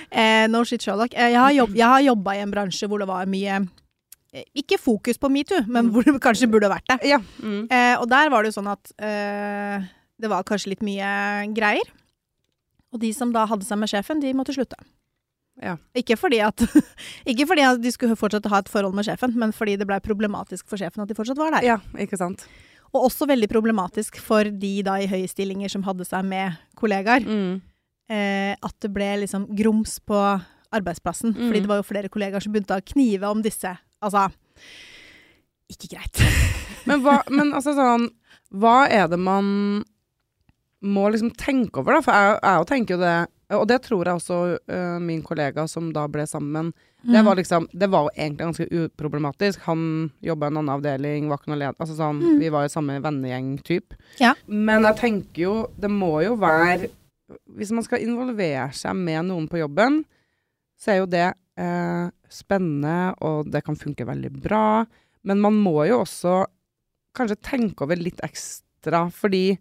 Eh, 0.09 0.47
no 0.49 0.63
shit, 0.65 0.81
Sherlock. 0.81 1.13
Jeg 1.13 1.35
har, 1.37 1.51
jobb, 1.53 1.75
jobba 1.77 2.33
i 2.33 2.39
en 2.41 2.49
bransje 2.49 2.87
hvor 2.89 2.97
det 2.97 3.05
var 3.05 3.27
mye 3.29 3.59
Ikke 4.29 4.77
fokus 4.77 5.17
på 5.17 5.29
metoo, 5.33 5.63
men 5.67 5.89
hvor 5.93 6.05
det 6.05 6.19
kanskje 6.21 6.50
burde 6.51 6.69
vært 6.69 6.86
det. 6.91 7.00
Ja. 7.09 7.17
Mm. 7.41 7.63
Eh, 7.65 7.95
og 7.98 8.05
der 8.12 8.29
var 8.29 8.43
det 8.45 8.51
jo 8.51 8.59
sånn 8.59 8.69
at 8.69 8.91
eh, 9.01 9.88
det 10.21 10.29
var 10.29 10.45
kanskje 10.45 10.75
litt 10.75 10.86
mye 10.86 11.50
greier. 11.57 11.89
Og 12.93 13.01
de 13.01 13.09
som 13.13 13.33
da 13.33 13.48
hadde 13.50 13.65
seg 13.65 13.79
med 13.81 13.89
sjefen, 13.89 14.21
de 14.21 14.33
måtte 14.38 14.53
slutte. 14.53 14.77
Ja. 15.59 15.75
Ikke 15.98 16.15
fordi 16.15 16.39
at 16.45 16.62
Ikke 17.29 17.45
fordi 17.50 17.65
at 17.67 17.81
de 17.83 17.91
skulle 17.91 18.17
fortsette 18.19 18.48
å 18.48 18.53
ha 18.53 18.62
et 18.63 18.71
forhold 18.71 18.95
med 18.95 19.07
sjefen, 19.09 19.33
men 19.39 19.53
fordi 19.55 19.75
det 19.79 19.88
blei 19.89 20.00
problematisk 20.03 20.69
for 20.69 20.79
sjefen 20.79 21.03
at 21.03 21.09
de 21.09 21.17
fortsatt 21.17 21.39
var 21.39 21.57
der. 21.57 21.65
ja, 21.67 21.79
ikke 22.00 22.19
sant. 22.19 22.45
Og 22.93 23.09
også 23.09 23.27
veldig 23.29 23.50
problematisk 23.51 24.17
for 24.24 24.48
de 24.50 24.71
da 24.86 24.95
i 25.01 25.09
høye 25.09 25.27
stillinger 25.29 25.69
som 25.69 25.83
hadde 25.86 26.07
seg 26.07 26.25
med 26.25 26.57
kollegaer. 26.79 27.25
Mm. 27.25 27.59
Eh, 28.09 28.53
at 28.55 28.75
det 28.81 28.89
ble 28.93 29.12
liksom 29.25 29.45
grums 29.57 30.00
på 30.01 30.17
arbeidsplassen. 30.74 31.36
Mm. 31.36 31.43
Fordi 31.43 31.62
det 31.62 31.69
var 31.69 31.81
jo 31.81 31.86
flere 31.86 32.09
kollegaer 32.09 32.41
som 32.41 32.53
begynte 32.53 32.77
å 32.77 32.86
knive 32.93 33.29
om 33.29 33.43
disse. 33.45 33.75
Altså 34.06 34.27
Ikke 35.70 35.96
greit. 35.96 36.22
Men, 36.89 37.03
hva, 37.03 37.20
men 37.29 37.51
altså 37.53 37.75
sånn 37.77 38.08
Hva 38.56 38.88
er 38.89 39.10
det 39.12 39.20
man 39.22 39.84
må 40.79 41.10
liksom 41.12 41.34
tenke 41.36 41.82
over, 41.82 41.98
da? 41.98 42.06
For 42.06 42.15
jeg, 42.15 42.38
jeg 42.39 42.68
tenker 42.70 42.96
jo 42.96 43.01
det 43.03 43.18
Og 43.60 43.65
det 43.70 43.82
tror 43.86 44.08
jeg 44.08 44.22
også 44.22 44.38
uh, 44.56 44.96
min 45.03 45.22
kollega 45.25 45.68
som 45.70 45.91
da 45.94 46.08
ble 46.10 46.25
sammen 46.29 46.72
Mm. 47.03 47.13
Det 47.13 47.22
var 47.22 47.36
liksom 47.36 47.68
Det 47.72 47.88
var 47.88 48.01
jo 48.01 48.10
egentlig 48.15 48.46
ganske 48.46 48.68
uproblematisk. 48.72 49.60
Han 49.63 50.12
jobba 50.20 50.46
i 50.46 50.50
en 50.50 50.58
annen 50.58 50.74
avdeling, 50.74 51.29
var 51.29 51.39
ikke 51.39 51.53
noe 51.53 51.60
led... 51.62 51.75
Altså 51.79 51.96
sånn 51.96 52.20
Mm. 52.20 52.39
Vi 52.41 52.50
var 52.51 52.65
jo 52.65 52.72
samme 52.74 52.98
vennegjeng-typ. 53.00 53.94
Ja. 54.20 54.34
Men 54.46 54.84
jeg 54.84 54.98
tenker 55.00 55.41
jo 55.41 55.53
Det 55.79 55.91
må 55.91 56.20
jo 56.25 56.36
være 56.36 56.89
Hvis 57.56 57.72
man 57.72 57.86
skal 57.86 58.03
involvere 58.03 58.72
seg 58.75 58.98
med 58.98 59.29
noen 59.29 59.48
på 59.48 59.62
jobben, 59.62 60.03
så 60.79 60.91
er 60.91 60.98
jo 61.03 61.06
det 61.06 61.27
eh, 61.59 62.09
spennende, 62.31 63.13
og 63.25 63.49
det 63.51 63.63
kan 63.67 63.77
funke 63.79 64.07
veldig 64.07 64.31
bra. 64.39 64.85
Men 65.27 65.41
man 65.43 65.57
må 65.59 65.83
jo 65.89 66.01
også 66.05 66.43
kanskje 67.17 67.39
tenke 67.43 67.85
over 67.85 67.99
litt 67.99 68.21
ekstra, 68.25 69.07
fordi 69.13 69.57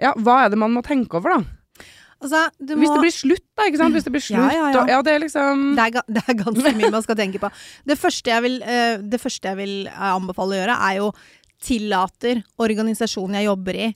Ja, 0.00 0.14
hva 0.16 0.44
er 0.44 0.52
det 0.52 0.56
man 0.60 0.72
må 0.72 0.80
tenke 0.86 1.18
over, 1.18 1.34
da? 1.38 1.84
Altså, 2.20 2.40
du 2.60 2.74
må 2.76 2.82
Hvis 2.82 2.92
det 2.92 3.02
blir 3.04 3.14
slutt, 3.16 3.46
da. 3.56 3.66
ikke 3.68 3.80
sant? 3.80 3.96
Hvis 3.96 4.06
det 4.06 4.12
blir 4.12 4.22
slutt, 4.24 4.52
ja, 4.52 4.68
ja. 4.72 4.82
og 4.82 4.90
Ja, 4.92 5.00
det 5.04 5.12
er 5.14 5.22
liksom 5.22 5.62
det 5.76 5.86
er, 5.86 6.04
det 6.08 6.22
er 6.28 6.36
ganske 6.36 6.72
mye 6.76 6.92
man 6.92 7.04
skal 7.04 7.16
tenke 7.16 7.40
på. 7.40 7.48
Det 7.88 7.96
første 8.00 8.32
jeg 8.32 8.44
vil, 8.44 8.58
eh, 8.62 9.00
det 9.00 9.20
første 9.22 9.48
jeg 9.48 9.56
vil 9.60 9.74
eh, 9.88 10.10
anbefale 10.10 10.56
å 10.56 10.60
gjøre, 10.60 10.76
er 10.88 10.98
jo 11.00 11.10
tillater 11.64 12.42
organisasjonen 12.60 13.40
jeg 13.40 13.48
jobber 13.48 13.78
i, 13.86 13.88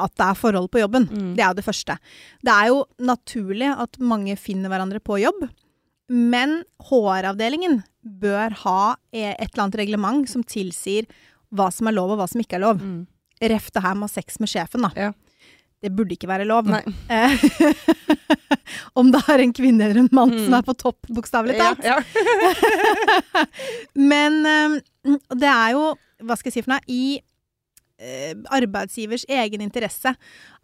at 0.00 0.14
det 0.18 0.26
er 0.26 0.38
forhold 0.38 0.70
på 0.72 0.82
jobben. 0.82 1.06
Mm. 1.10 1.30
Det 1.38 1.44
er 1.44 1.50
jo 1.52 1.58
det 1.60 1.66
første. 1.66 1.96
Det 2.46 2.54
er 2.54 2.70
jo 2.72 2.84
naturlig 3.06 3.70
at 3.74 3.98
mange 4.02 4.36
finner 4.38 4.72
hverandre 4.72 5.02
på 5.02 5.18
jobb, 5.22 5.46
men 6.10 6.60
HR-avdelingen 6.90 7.80
bør 8.02 8.54
ha 8.64 8.78
eh, 9.14 9.32
et 9.36 9.50
eller 9.52 9.62
annet 9.68 9.78
reglement 9.84 10.28
som 10.30 10.42
tilsier 10.42 11.06
hva 11.54 11.68
som 11.74 11.86
er 11.90 11.94
lov, 11.96 12.10
og 12.14 12.18
hva 12.20 12.26
som 12.30 12.40
ikke 12.42 12.58
er 12.58 12.64
lov. 12.64 12.82
Mm. 12.82 13.06
Ref 13.50 13.70
det 13.74 13.82
her 13.84 13.94
med 13.96 14.06
å 14.06 14.10
ha 14.10 14.12
sex 14.12 14.40
med 14.42 14.50
sjefen, 14.52 14.82
da. 14.86 14.90
Ja. 14.98 15.12
Det 15.80 15.88
burde 15.96 16.12
ikke 16.12 16.28
være 16.28 16.44
lov. 16.48 16.68
Eh, 17.08 17.44
Om 19.00 19.08
det 19.14 19.22
er 19.32 19.42
en 19.46 19.54
kvinne 19.56 19.86
eller 19.86 20.02
en 20.02 20.10
mann 20.12 20.30
Mm. 20.34 20.44
som 20.44 20.54
er 20.58 20.66
på 20.66 20.74
topp, 20.78 21.06
bokstavelig 21.08 21.56
Ja, 21.56 21.70
talt. 21.70 21.84
ja. 21.84 21.98
Men 24.12 24.40
eh, 24.46 24.78
det 25.40 25.48
er 25.50 25.74
jo, 25.76 25.84
hva 26.26 26.36
skal 26.38 26.50
jeg 26.50 26.58
si 26.58 26.64
for 26.66 26.74
noe, 26.74 26.84
i 26.90 27.20
arbeidsgivers 28.48 29.26
egen 29.28 29.60
interesse 29.60 30.08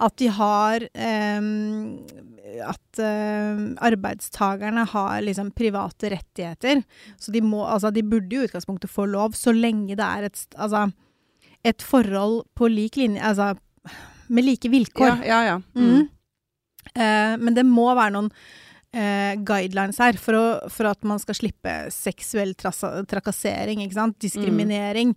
at 0.00 0.14
de 0.16 0.28
har 0.32 0.86
eh, 0.94 1.40
At 2.64 3.00
uh, 3.02 3.62
arbeidstagerne 3.84 4.86
har 4.92 5.25
liksom 5.25 5.50
private 5.56 6.10
rettigheter. 6.14 6.82
Så 7.20 7.34
de 7.34 7.42
må 7.44 7.64
Altså, 7.66 7.90
de 7.90 8.04
burde 8.06 8.32
i 8.36 8.44
utgangspunktet 8.46 8.90
få 8.90 9.08
lov, 9.10 9.34
så 9.36 9.54
lenge 9.54 9.96
det 9.98 10.06
er 10.06 10.28
et 10.30 10.46
Altså 10.56 10.86
et 11.66 11.82
forhold 11.82 12.44
på 12.54 12.68
lik 12.70 12.96
linje 13.00 13.22
Altså 13.22 13.56
med 14.28 14.44
like 14.44 14.68
vilkår. 14.70 15.22
ja, 15.22 15.26
ja, 15.26 15.40
ja. 15.44 15.56
Mm. 15.75 15.90
Mm. 15.90 16.08
Uh, 16.96 17.34
men 17.44 17.54
det 17.54 17.62
må 17.66 17.86
være 17.94 18.14
noen 18.16 18.30
uh, 18.30 19.34
guidelines 19.46 20.00
her 20.02 20.18
for, 20.18 20.34
å, 20.34 20.70
for 20.72 20.90
at 20.90 21.04
man 21.06 21.20
skal 21.22 21.38
slippe 21.38 21.75
seksuell 21.94 22.56
trakassering, 22.58 23.84
ikke 23.84 23.98
sant? 23.98 24.18
diskriminering. 24.22 25.14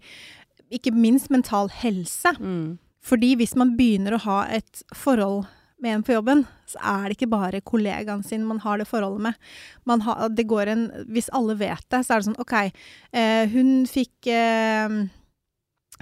Ikke 0.69 0.93
minst 0.93 1.31
mental 1.33 1.71
helse. 1.73 2.35
Mm. 2.37 2.77
Fordi 3.01 3.33
hvis 3.39 3.55
man 3.57 3.73
begynner 3.79 4.17
å 4.17 4.23
ha 4.27 4.39
et 4.59 4.83
forhold 4.93 5.47
med 5.81 5.95
en 5.95 6.03
på 6.03 6.15
jobben, 6.15 6.43
så 6.67 6.79
er 6.83 7.07
det 7.07 7.17
ikke 7.17 7.31
bare 7.31 7.61
kollegaen 7.65 8.23
sin 8.25 8.43
man 8.47 8.59
har 8.63 8.81
det 8.81 8.87
forholdet 8.89 9.29
med. 9.29 9.37
Man 9.87 10.03
har, 10.05 10.27
det 10.29 10.47
går 10.49 10.73
en, 10.73 10.83
hvis 11.07 11.31
alle 11.35 11.55
vet 11.59 11.85
det, 11.89 12.03
så 12.05 12.15
er 12.15 12.19
det 12.19 12.29
sånn 12.29 12.41
OK, 12.43 12.57
eh, 13.13 13.45
hun 13.53 13.71
fikk 13.89 14.27
eh, 14.33 14.97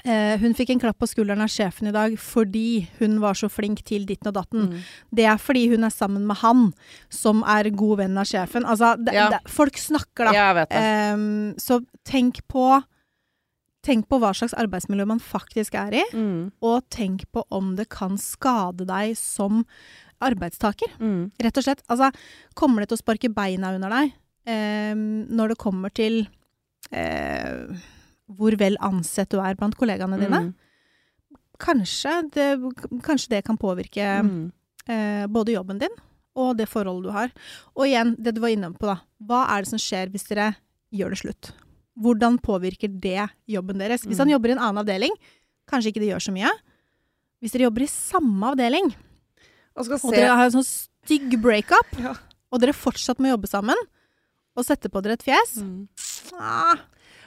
eh, 0.05 0.33
hun 0.41 0.57
fikk 0.57 0.73
en 0.73 0.81
klapp 0.81 0.99
på 1.01 1.09
skulderen 1.09 1.45
av 1.45 1.51
sjefen 1.53 1.89
i 1.91 1.95
dag 1.95 2.17
fordi 2.21 2.87
hun 2.99 3.19
var 3.23 3.37
så 3.37 3.49
flink 3.53 3.83
til 3.87 4.05
ditten 4.09 4.31
og 4.31 4.37
datten. 4.39 4.67
Mm. 4.73 4.83
Det 5.21 5.29
er 5.29 5.39
fordi 5.41 5.67
hun 5.73 5.85
er 5.87 5.93
sammen 5.93 6.25
med 6.29 6.41
han, 6.41 6.67
som 7.13 7.45
er 7.47 7.69
god 7.69 8.01
venn 8.03 8.17
av 8.17 8.29
sjefen. 8.29 8.65
Altså, 8.65 8.95
det, 8.97 9.13
Ja. 9.17 9.29
det, 9.35 9.43
folk 9.49 9.77
snakker, 9.77 10.31
da. 10.31 10.65
Ehm, 10.81 11.53
så 11.61 11.83
tenk 12.07 12.41
på 12.49 12.83
Tenk 13.87 14.07
på 14.11 14.19
hva 14.19 14.33
slags 14.35 14.55
arbeidsmiljø 14.59 15.05
man 15.07 15.21
faktisk 15.23 15.77
er 15.79 15.93
i, 16.01 16.03
Mm. 16.13 16.51
og 16.61 16.83
tenk 16.91 17.23
på 17.31 17.45
om 17.55 17.75
det 17.77 17.87
kan 17.93 18.17
skade 18.19 18.83
deg 18.89 19.13
som 19.15 19.61
arbeidstaker. 20.19 20.91
Mm. 20.99 21.31
Rett 21.39 21.57
og 21.61 21.63
slett. 21.63 21.83
Altså, 21.87 22.09
kommer 22.57 22.81
det 22.83 22.89
til 22.91 22.97
å 22.97 23.03
sparke 23.03 23.29
beina 23.33 23.71
under 23.77 23.89
deg 23.93 24.11
eh, 24.47 24.93
når 24.97 25.53
det 25.53 25.57
kommer 25.61 25.93
til 25.93 26.25
eh, 26.91 27.67
hvor 28.27 28.57
vel 28.59 28.75
ansett 28.83 29.29
du 29.31 29.39
er 29.39 29.55
blant 29.55 29.77
kollegaene 29.79 30.19
dine? 30.19 30.41
Mm. 30.49 30.53
Kanskje, 31.63 32.17
det, 32.35 32.47
kanskje 33.05 33.29
det 33.37 33.43
kan 33.47 33.57
påvirke 33.57 34.21
Mm. 34.23 34.51
eh, 34.87 35.25
både 35.27 35.53
jobben 35.55 35.79
din 35.79 35.95
og 36.35 36.57
det 36.57 36.67
forholdet 36.69 37.03
du 37.07 37.11
har. 37.11 37.31
Og 37.75 37.85
igjen, 37.87 38.15
det 38.21 38.35
du 38.35 38.41
var 38.41 38.49
inne 38.53 38.69
på, 38.73 38.85
da. 38.85 38.99
Hva 39.23 39.45
er 39.55 39.63
det 39.63 39.69
som 39.71 39.79
skjer 39.79 40.11
hvis 40.13 40.27
dere 40.29 40.55
gjør 40.93 41.09
det 41.15 41.17
slutt? 41.23 41.51
Hvordan 41.97 42.37
påvirker 42.39 42.91
det 43.01 43.29
jobben 43.49 43.77
deres? 43.81 44.05
Hvis 44.05 44.17
han 44.19 44.27
Mm. 44.27 44.33
jobber 44.35 44.49
i 44.49 44.51
en 44.53 44.59
annen 44.59 44.83
avdeling, 44.83 45.15
kanskje 45.67 45.91
ikke 45.91 46.01
det 46.03 46.11
gjør 46.13 46.21
så 46.29 46.33
mye. 46.33 46.51
Hvis 47.41 47.51
dere 47.51 47.67
jobber 47.69 47.81
i 47.83 47.87
samme 47.87 48.51
avdeling, 48.53 48.93
Og 49.75 49.85
skal 49.85 49.99
og 50.03 50.13
dere 50.13 50.35
har 50.35 50.45
en 50.45 50.51
sånn 50.51 50.65
stygg 51.05 51.41
breakup, 51.41 51.87
Ja. 51.99 52.13
og 52.51 52.61
dere 52.61 52.73
fortsatt 52.73 53.17
må 53.19 53.29
jobbe 53.33 53.47
sammen, 53.47 53.75
og 54.55 54.65
sette 54.65 54.89
på 54.89 55.01
dere 55.03 55.13
et 55.13 55.23
fjes 55.23 55.57
mm. 55.61 55.87
ah, 56.39 56.77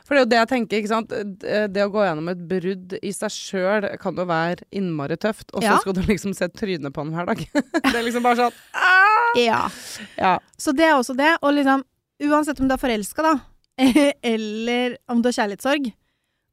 For 0.04 0.14
det 0.16 0.18
er 0.18 0.24
jo 0.24 0.30
det 0.30 0.38
jeg 0.40 0.48
tenker, 0.48 0.78
ikke 0.82 0.88
sant. 0.88 1.08
Det 1.38 1.72
det 1.72 1.82
å 1.86 1.90
gå 1.92 2.02
gjennom 2.02 2.28
et 2.32 2.40
brudd 2.48 2.98
i 3.00 3.12
seg 3.14 3.30
sjøl 3.30 3.98
kan 4.00 4.16
jo 4.16 4.24
være 4.26 4.64
innmari 4.72 5.16
tøft, 5.16 5.50
og 5.54 5.62
så 5.62 5.66
Ja. 5.70 5.78
skal 5.78 5.92
du 5.92 6.02
liksom 6.02 6.34
se 6.34 6.48
trynet 6.48 6.92
på 6.92 7.04
den 7.04 7.12
hver 7.14 7.26
dag. 7.26 7.38
det 7.92 7.94
er 7.94 8.02
liksom 8.02 8.22
bare 8.22 8.36
sånn 8.36 8.52
ah! 8.74 9.32
Ja. 9.38 9.70
Ja. 10.18 10.38
Så 10.58 10.74
det 10.74 10.86
er 10.88 10.94
også 10.98 11.14
det. 11.16 11.38
Og 11.42 11.54
liksom, 11.54 11.84
uansett 12.22 12.58
om 12.60 12.66
du 12.66 12.74
er 12.74 12.78
forelska, 12.82 13.22
da, 13.22 13.40
eller 14.32 14.96
om 15.08 15.22
du 15.22 15.28
har 15.30 15.36
kjærlighetssorg, 15.38 15.90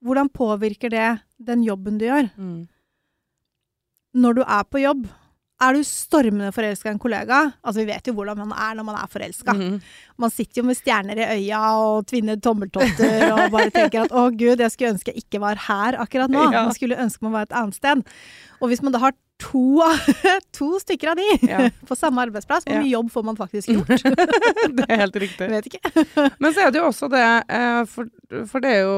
hvordan 0.05 0.29
påvirker 0.29 0.93
det 0.93 1.07
den 1.37 1.63
jobben 1.65 1.97
du 1.97 2.05
gjør? 2.07 2.29
Mm. 2.37 2.67
Når 4.17 4.37
du 4.37 4.43
er 4.45 4.63
på 4.63 4.81
jobb, 4.81 5.07
er 5.61 5.73
du 5.73 5.81
stormende 5.87 6.51
forelska 6.53 6.89
i 6.89 6.93
en 6.93 6.99
kollega? 7.01 7.39
Altså, 7.65 7.81
vi 7.81 7.87
vet 7.89 8.05
jo 8.09 8.13
hvordan 8.13 8.37
man 8.37 8.51
er 8.53 8.75
når 8.77 8.85
man 8.85 8.97
er 8.99 9.07
forelska. 9.09 9.55
Mhm. 9.57 9.79
Man 10.21 10.33
sitter 10.33 10.61
jo 10.61 10.65
med 10.67 10.77
stjerner 10.77 11.17
i 11.17 11.29
øya 11.37 11.61
og 11.81 12.05
tvinner 12.09 12.37
tommeltotter 12.41 13.31
og 13.33 13.51
bare 13.53 13.71
tenker 13.73 14.05
at 14.05 14.13
å 14.13 14.27
gud, 14.33 14.61
jeg 14.61 14.73
skulle 14.73 14.93
ønske 14.95 15.13
jeg 15.13 15.23
ikke 15.25 15.41
var 15.41 15.57
her 15.67 15.97
akkurat 16.03 16.29
nå. 16.33 16.43
Ja. 16.51 16.65
Man 16.67 16.75
skulle 16.77 16.99
ønske 17.01 17.25
man 17.25 17.33
var 17.39 17.47
et 17.49 17.55
annet 17.57 17.77
sted. 17.79 18.03
Og 18.61 18.69
hvis 18.71 18.81
man 18.85 18.93
da 18.93 19.01
har 19.01 19.13
to, 19.41 19.81
to 20.57 20.71
stykker 20.81 21.13
av 21.13 21.19
de 21.19 21.27
Ja. 21.49 21.65
på 21.89 21.97
samme 21.97 22.21
arbeidsplass, 22.25 22.65
hvor 22.65 22.77
Ja. 22.77 22.81
mye 22.85 22.93
jobb 22.93 23.11
får 23.13 23.25
man 23.25 23.37
faktisk 23.37 23.69
gjort? 23.73 24.01
det 24.77 24.85
er 24.89 25.03
helt 25.05 25.15
riktig. 25.25 25.49
Vet 25.49 25.69
ikke. 25.69 26.29
Men 26.39 26.53
så 26.53 26.65
er 26.67 26.73
det 26.73 26.81
jo 26.81 26.87
også 26.89 27.09
det, 27.13 27.25
eh, 27.49 27.83
for, 27.89 28.09
for 28.49 28.61
det 28.61 28.77
er 28.77 28.81
jo 28.85 28.97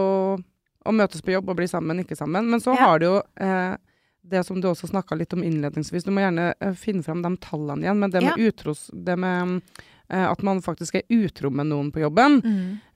å 0.87 0.95
møtes 0.95 1.21
på 1.23 1.31
jobb 1.35 1.51
og 1.51 1.59
bli 1.59 1.67
sammen, 1.67 1.99
ikke 2.03 2.15
sammen. 2.19 2.47
Men 2.51 2.59
så 2.63 2.75
har 2.79 2.99
du 2.99 3.05
jo 3.13 3.17
eh, 3.39 3.75
det 4.21 4.43
som 4.43 4.61
du 4.61 4.67
også 4.69 4.89
snakka 4.89 5.15
litt 5.17 5.33
om 5.33 5.43
innledningsvis. 5.43 6.05
Du 6.05 6.11
må 6.13 6.23
gjerne 6.23 6.51
eh, 6.59 6.75
finne 6.77 7.03
fram 7.05 7.23
de 7.25 7.33
tallene 7.41 7.85
igjen. 7.85 8.01
Men 8.01 8.13
det 8.13 8.23
med 8.25 8.41
utros... 8.49 8.89
Det 8.93 9.15
med 9.19 9.59
eh, 10.09 10.25
at 10.25 10.41
man 10.45 10.61
faktisk 10.65 10.99
er 10.99 11.07
utro 11.13 11.51
med 11.53 11.69
noen 11.71 11.91
på 11.93 12.03
jobben. 12.03 12.41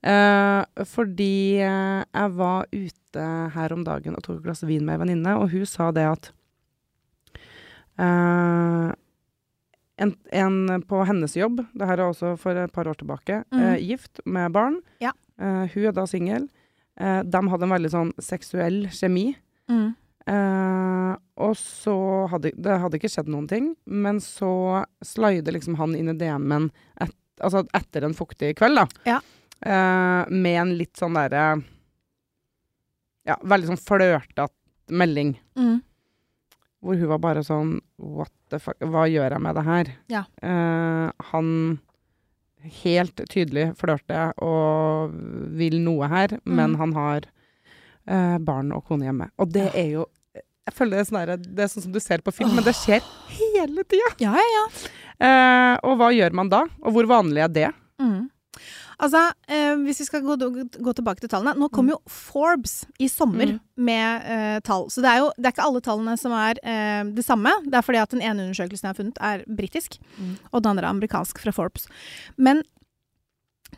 Eh, 0.01 0.86
fordi 0.89 1.62
eh, 1.63 2.01
jeg 2.03 2.36
var 2.38 2.68
ute 2.72 3.27
her 3.56 3.75
om 3.75 3.86
dagen 3.86 4.18
og 4.18 4.25
tok 4.25 4.39
et 4.39 4.48
glass 4.48 4.65
vin 4.65 4.86
med 4.86 4.98
ei 4.98 5.03
venninne, 5.03 5.38
og 5.38 5.51
hun 5.53 5.68
sa 5.70 5.92
det 5.94 6.06
at 6.10 6.32
eh, 8.01 8.89
en, 10.01 10.13
en 10.34 10.86
på 10.89 11.03
hennes 11.06 11.38
jobb, 11.38 11.62
det 11.77 11.88
her 11.88 12.01
er 12.01 12.10
også 12.10 12.34
for 12.42 12.58
et 12.58 12.74
par 12.74 12.89
år 12.89 12.98
tilbake, 12.98 13.44
mm. 13.53 13.60
eh, 13.62 13.75
gift 13.86 14.24
med 14.25 14.53
barn. 14.56 14.80
Ja. 15.03 15.13
Eh, 15.38 15.65
hun 15.75 15.89
er 15.89 15.94
da 15.96 16.08
singel. 16.10 16.50
Eh, 16.98 17.22
de 17.22 17.44
hadde 17.53 17.68
en 17.68 17.75
veldig 17.75 17.94
sånn 17.94 18.13
seksuell 18.22 18.88
kjemi. 18.94 19.32
Mm. 19.72 19.94
Eh, 20.30 21.15
og 21.44 21.56
så 21.60 21.94
hadde 22.32 22.51
Det 22.56 22.77
hadde 22.80 22.96
ikke 23.00 23.10
skjedd 23.12 23.27
noen 23.34 23.48
ting, 23.50 23.72
men 23.86 24.22
så 24.24 24.84
slider 25.03 25.51
liksom 25.58 25.75
han 25.80 25.96
inn 26.00 26.13
i 26.13 26.18
DM-en 26.20 26.70
et, 27.03 27.12
altså 27.44 27.65
etter 27.75 28.06
en 28.08 28.13
fuktig 28.15 28.53
kveld, 28.60 28.80
da. 28.80 28.86
Ja. 29.10 29.20
Uh, 29.63 30.27
med 30.32 30.58
en 30.60 30.72
litt 30.77 30.96
sånn 31.00 31.15
derre 31.15 31.62
Ja, 33.27 33.38
veldig 33.48 33.70
sånn 33.72 33.80
flørtete 33.80 34.50
melding. 34.92 35.38
Mm. 35.56 35.77
Hvor 36.84 36.98
hun 37.00 37.08
var 37.13 37.22
bare 37.24 37.44
sånn 37.48 37.77
What 37.98 38.32
the 38.51 38.60
fuck, 38.60 38.75
hva 38.84 39.06
gjør 39.08 39.32
jeg 39.38 39.42
med 39.46 39.56
det 39.56 39.63
her? 39.68 39.92
Ja. 40.12 40.24
Uh, 40.44 41.12
han 41.32 41.80
helt 42.84 43.20
tydelig 43.32 43.70
flørter 43.80 44.32
og 44.44 45.12
vil 45.60 45.80
noe 45.84 46.08
her, 46.12 46.38
men 46.46 46.72
Mm. 46.75 46.77
han 46.80 46.94
har 46.96 47.25
eh, 48.07 48.36
barn 48.43 48.74
og 48.75 48.83
kone 48.88 49.10
hjemme. 49.10 49.29
Og 49.38 49.53
det 49.53 49.69
er 49.72 49.95
jo 50.00 50.10
Jeg 50.63 50.77
føler 50.77 50.95
det 50.95 51.00
er 51.01 51.07
sånn, 51.10 51.17
der, 51.27 51.39
det 51.43 51.63
er 51.65 51.72
sånn 51.74 51.83
som 51.83 51.91
du 51.91 52.00
ser 52.00 52.22
på 52.24 52.31
film, 52.31 52.53
men 52.55 52.63
det 52.63 52.72
skjer 52.79 53.01
hele 53.36 53.83
tida. 53.83 54.13
Ja, 54.24 54.31
ja, 54.39 54.51
ja. 54.53 54.91
Eh, 55.19 55.74
og 55.83 55.98
hva 56.00 56.07
gjør 56.15 56.38
man 56.39 56.51
da? 56.51 56.62
Og 56.88 56.95
hvor 56.95 57.10
vanlig 57.10 57.43
er 57.43 57.51
det? 57.51 57.67
Mm. 58.00 58.29
Altså, 59.03 59.19
eh, 59.51 59.74
hvis 59.83 60.00
vi 60.00 60.05
skal 60.07 60.24
gå, 60.24 60.36
gå 60.38 60.93
tilbake 60.95 61.24
til 61.24 61.31
tallene. 61.31 61.57
Nå 61.60 61.67
kom 61.74 61.89
jo 61.91 61.98
Forbes 62.07 62.83
i 63.01 63.10
sommer 63.12 63.57
med 63.75 64.27
eh, 64.29 64.60
tall. 64.63 64.88
Så 64.93 65.03
det 65.03 65.12
er 65.12 65.24
jo 65.24 65.31
det 65.36 65.50
er 65.50 65.55
ikke 65.55 65.65
alle 65.65 65.83
tallene 65.83 66.15
som 66.19 66.36
er 66.38 66.62
eh, 66.62 67.01
det 67.15 67.25
samme. 67.25 67.51
Det 67.65 67.79
er 67.79 67.86
fordi 67.86 68.01
at 68.03 68.13
den 68.13 68.24
ene 68.24 68.48
undersøkelsen 68.48 68.88
jeg 68.88 68.93
har 68.93 69.00
funnet, 69.01 69.19
er 69.19 69.43
britisk, 69.50 70.00
og 70.51 70.62
den 70.62 70.72
andre 70.72 70.88
er 70.88 70.93
amerikansk 70.93 71.41
fra 71.43 71.55
Forbes. 71.55 71.89
Men 72.38 72.63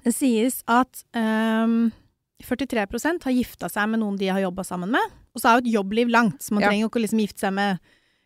det 0.03 0.13
sies 0.13 0.59
at 0.69 1.05
ehm, 1.17 1.93
43% 2.43 3.23
har 3.23 3.31
gifta 3.31 3.69
seg 3.71 3.89
med 3.89 4.01
noen 4.01 4.17
de 4.19 4.27
har 4.27 4.41
jobba 4.43 4.65
sammen 4.67 4.91
med. 4.91 5.13
Og 5.35 5.41
så 5.41 5.49
er 5.49 5.57
jo 5.57 5.63
et 5.63 5.73
jobbliv 5.75 6.11
langt, 6.11 6.41
så 6.43 6.53
man 6.53 6.63
Ja. 6.63 6.69
trenger 6.69 6.83
jo 6.85 6.89
ikke 6.89 7.03
liksom 7.03 7.19
gifte 7.19 7.39
seg 7.39 7.53
med 7.53 7.79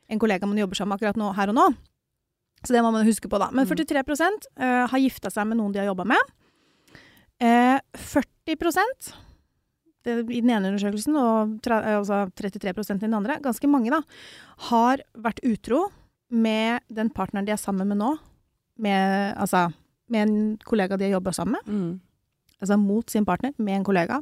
en 0.10 0.20
kollega 0.20 0.48
man 0.48 0.58
jobber 0.58 0.75
sammen 0.75 0.89
med 0.89 1.00
akkurat 1.00 1.18
nå, 1.18 1.36
her 1.36 1.50
og 1.50 1.56
nå. 1.56 1.68
Så 2.63 2.74
det 2.74 2.82
må 2.84 2.92
man 2.92 3.06
huske 3.06 3.30
på, 3.30 3.39
da. 3.39 3.50
Men 3.51 3.66
43 3.66 4.04
uh, 4.60 4.88
har 4.88 5.00
gifta 5.00 5.30
seg 5.32 5.48
med 5.48 5.58
noen 5.58 5.72
de 5.72 5.80
har 5.80 5.86
jobba 5.86 6.06
med. 6.06 6.18
Uh, 7.39 7.80
40 7.96 8.58
det, 10.04 10.32
i 10.32 10.42
den 10.42 10.50
ene 10.50 10.72
undersøkelsen, 10.72 11.16
og 11.20 11.62
tre, 11.63 11.80
eh, 11.84 11.98
altså 12.00 12.32
33% 12.36 13.04
i 13.04 13.08
den 13.08 13.13
andre, 13.13 13.39
ganske 13.44 13.68
mange, 13.68 13.92
da, 13.92 14.01
har 14.70 15.04
vært 15.13 15.42
utro 15.44 15.89
med 16.30 16.82
den 16.89 17.10
partneren 17.10 17.46
de 17.48 17.51
er 17.51 17.62
sammen 17.62 17.88
med 17.88 18.00
nå. 18.00 18.18
Med, 18.80 19.36
altså, 19.36 19.68
med 20.08 20.28
en 20.28 20.58
kollega 20.63 20.98
de 20.98 21.10
har 21.10 21.18
jobba 21.18 21.34
sammen 21.36 21.60
med. 21.60 21.68
Mm. 21.68 22.01
Altså 22.60 22.78
mot 22.80 23.10
sin 23.10 23.25
partner, 23.28 23.54
med 23.58 23.80
en 23.80 23.88
kollega. 23.88 24.20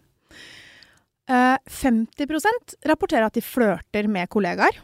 Eh, 1.27 1.57
50% 1.67 2.77
rapporterer 2.87 3.27
at 3.27 3.35
de 3.35 3.43
flørter 3.43 4.07
med 4.07 4.29
kollegaer. 4.29 4.79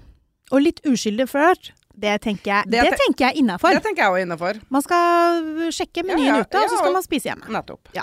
Og 0.52 0.66
litt 0.66 0.82
uskyldig 0.86 1.30
flørt, 1.32 1.72
det 1.94 2.16
tenker 2.26 2.50
jeg, 2.50 2.72
Det 2.74 2.82
det 2.82 2.98
tenker 2.98 3.30
jeg 3.30 3.44
innafor. 3.44 3.76
Det 3.78 3.84
tenker 3.86 4.04
jeg 4.04 4.12
òg 4.12 4.26
innafor. 4.26 4.60
Man 4.74 4.82
skal 4.82 5.70
sjekke 5.72 6.04
menyen 6.04 6.32
Ja, 6.32 6.36
ja, 6.42 6.46
ute, 6.48 6.60
og 6.60 6.72
så 6.72 6.82
skal 6.82 6.96
man 6.96 7.06
spise 7.06 7.30
hjemme. 7.30 7.50
Nettopp. 7.54 7.94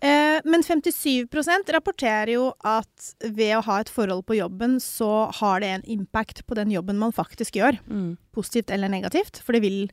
Eh, 0.00 0.38
men 0.48 0.62
57% 0.64 1.72
rapporterer 1.74 2.32
jo 2.32 2.46
at 2.64 3.10
ved 3.20 3.58
å 3.58 3.64
ha 3.66 3.80
et 3.82 3.90
forhold 3.92 4.24
på 4.24 4.38
jobben, 4.38 4.78
så 4.80 5.28
har 5.42 5.60
det 5.60 5.72
en 5.74 5.84
impact 5.98 6.46
på 6.48 6.56
den 6.56 6.72
jobben 6.72 7.00
man 7.02 7.12
faktisk 7.12 7.58
gjør. 7.60 7.76
Mm. 7.90 8.14
Positivt 8.32 8.72
eller 8.72 8.88
negativt. 8.88 9.42
For 9.44 9.52
det 9.52 9.60
vil, 9.66 9.90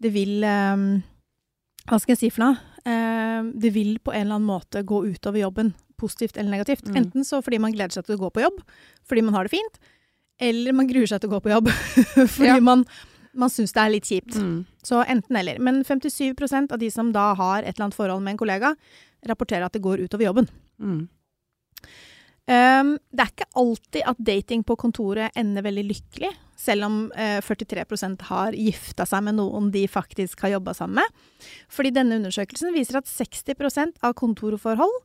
det 0.00 0.14
vil 0.14 0.46
um, 0.46 1.02
Hva 1.88 2.00
skal 2.00 2.14
jeg 2.14 2.22
si 2.22 2.32
for 2.32 2.46
noe? 2.46 2.77
Ehm, 2.88 3.52
det 3.60 3.70
vil 3.74 3.98
på 4.00 4.14
en 4.14 4.24
eller 4.26 4.38
annen 4.38 4.48
måte 4.48 4.82
gå 4.86 5.02
utover 5.10 5.42
jobben. 5.42 5.74
Positivt 5.98 6.36
eller 6.38 6.50
negativt. 6.54 6.86
Mm. 6.88 6.96
Enten 7.02 7.24
så 7.26 7.42
fordi 7.42 7.58
man 7.60 7.74
gleder 7.74 7.92
seg 7.96 8.06
til 8.06 8.16
å 8.16 8.22
gå 8.22 8.30
på 8.36 8.44
jobb, 8.44 8.60
fordi 9.08 9.24
man 9.26 9.34
har 9.36 9.48
det 9.48 9.52
fint. 9.56 9.78
Eller 10.40 10.72
man 10.72 10.86
gruer 10.86 11.08
seg 11.10 11.20
til 11.20 11.28
å 11.30 11.34
gå 11.36 11.40
på 11.48 11.50
jobb 11.50 11.68
fordi 12.36 12.46
Ja. 12.52 12.60
man, 12.62 12.84
man 13.34 13.50
syns 13.50 13.74
det 13.74 13.82
er 13.82 13.90
litt 13.96 14.06
kjipt. 14.08 14.38
Mm. 14.38 14.60
Så 14.86 15.02
enten 15.04 15.36
eller. 15.40 15.58
Men 15.58 15.82
57% 15.84 16.72
av 16.72 16.78
de 16.78 16.90
som 16.94 17.10
da 17.12 17.32
har 17.34 17.62
et 17.66 17.74
eller 17.74 17.88
annet 17.88 17.98
forhold 17.98 18.22
med 18.22 18.36
en 18.36 18.42
kollega, 18.44 18.74
rapporterer 19.26 19.66
at 19.66 19.74
det 19.74 19.82
går 19.82 20.04
utover 20.06 20.28
jobben. 20.30 20.46
Mm. 20.78 21.08
Um, 22.48 22.94
det 23.12 23.24
er 23.26 23.32
ikke 23.34 23.50
alltid 23.60 24.06
at 24.08 24.20
dating 24.24 24.62
på 24.64 24.76
kontoret 24.80 25.34
ender 25.36 25.66
veldig 25.66 25.82
lykkelig, 25.90 26.30
selv 26.58 26.88
om 26.88 26.96
eh, 27.14 27.38
43% 27.44 28.22
har 28.32 28.56
gifta 28.58 29.06
seg 29.06 29.22
med 29.28 29.38
noen 29.38 29.70
de 29.74 29.84
faktisk 29.90 30.40
har 30.42 30.56
jobba 30.56 30.74
sammen 30.74 31.00
med. 31.00 31.26
Fordi 31.70 31.92
denne 31.94 32.18
undersøkelsen 32.18 32.74
viser 32.74 32.98
at 32.98 33.06
60% 33.10 34.00
av 34.02 34.16
kontorforhold 34.18 34.96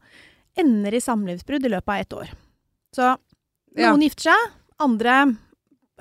ender 0.59 0.93
i 0.97 1.01
samlivsbrudd 1.01 1.65
i 1.65 1.73
løpet 1.75 1.93
av 1.93 2.01
ett 2.01 2.13
år. 2.13 2.33
Så 2.95 3.05
Ja. 3.75 3.89
noen 3.91 4.01
gifter 4.05 4.29
seg, 4.31 4.51
andre 4.79 5.37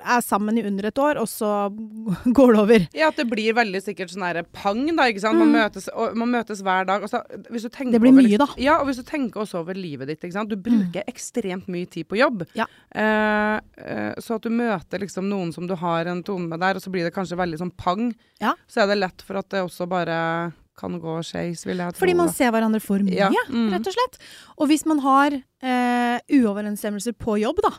er 0.01 0.21
sammen 0.25 0.57
i 0.57 0.63
under 0.65 0.87
et 0.89 0.99
år, 0.99 1.19
og 1.21 1.27
så 1.29 1.69
går 2.37 2.53
det 2.55 2.59
over. 2.63 2.85
Ja, 2.97 3.09
at 3.11 3.19
det 3.19 3.27
blir 3.29 3.53
veldig 3.53 3.81
sikkert 3.83 4.09
sånn 4.13 4.25
her 4.25 4.39
pang, 4.55 4.81
da, 4.95 5.05
ikke 5.11 5.21
sant. 5.21 5.37
Man, 5.37 5.51
Mm. 5.53 5.59
møtes, 5.59 5.87
og, 5.93 6.15
man 6.17 6.31
møtes 6.33 6.63
hver 6.65 6.87
dag. 6.89 7.03
Så, 7.11 7.21
hvis 7.51 7.67
du 7.67 7.69
Det 7.69 8.01
blir 8.01 8.11
over, 8.11 8.21
mye, 8.25 8.37
da. 8.41 8.47
Ja, 8.57 8.79
og 8.81 8.87
hvis 8.89 8.97
du 8.97 9.03
tenker 9.03 9.43
også 9.43 9.59
over 9.61 9.77
livet 9.77 10.07
ditt, 10.09 10.21
ikke 10.23 10.33
sant. 10.33 10.49
Du 10.49 10.55
bruker 10.57 11.03
ekstremt 11.07 11.67
mye 11.67 11.85
tid 11.89 12.07
på 12.09 12.17
jobb. 12.17 12.45
Ja. 12.57 12.65
Eh, 12.95 13.59
eh, 13.77 14.13
så 14.17 14.35
at 14.39 14.41
du 14.41 14.49
møter 14.49 14.99
liksom 15.03 15.29
noen 15.29 15.53
som 15.53 15.67
du 15.69 15.75
har 15.75 16.05
en 16.09 16.23
tone 16.23 16.47
med 16.49 16.59
der, 16.59 16.75
og 16.75 16.81
så 16.81 16.89
blir 16.91 17.03
det 17.05 17.13
kanskje 17.13 17.37
veldig 17.37 17.59
sånn 17.61 17.75
pang. 17.77 18.13
Ja. 18.41 18.55
Så 18.67 18.81
er 18.83 18.87
det 18.87 18.97
lett 19.03 19.21
for 19.21 19.37
at 19.37 19.49
det 19.53 19.61
også 19.63 19.87
bare 19.87 20.53
kan 20.75 20.95
gå 20.99 21.19
skeis, 21.21 21.67
vil 21.67 21.77
jeg 21.77 21.93
tro. 21.93 21.99
Fordi 22.01 22.15
man 22.17 22.31
ser 22.33 22.49
hverandre 22.49 22.81
for 22.81 22.97
mye, 23.05 23.13
Ja, 23.29 23.29
mm. 23.47 23.69
rett 23.75 23.85
og 23.87 23.93
slett. 23.93 24.17
Og 24.57 24.67
hvis 24.71 24.87
man 24.89 25.03
har 25.05 25.35
eh, 25.37 26.17
uoverensstemmelser 26.33 27.13
på 27.13 27.37
jobb, 27.43 27.61
da, 27.61 27.75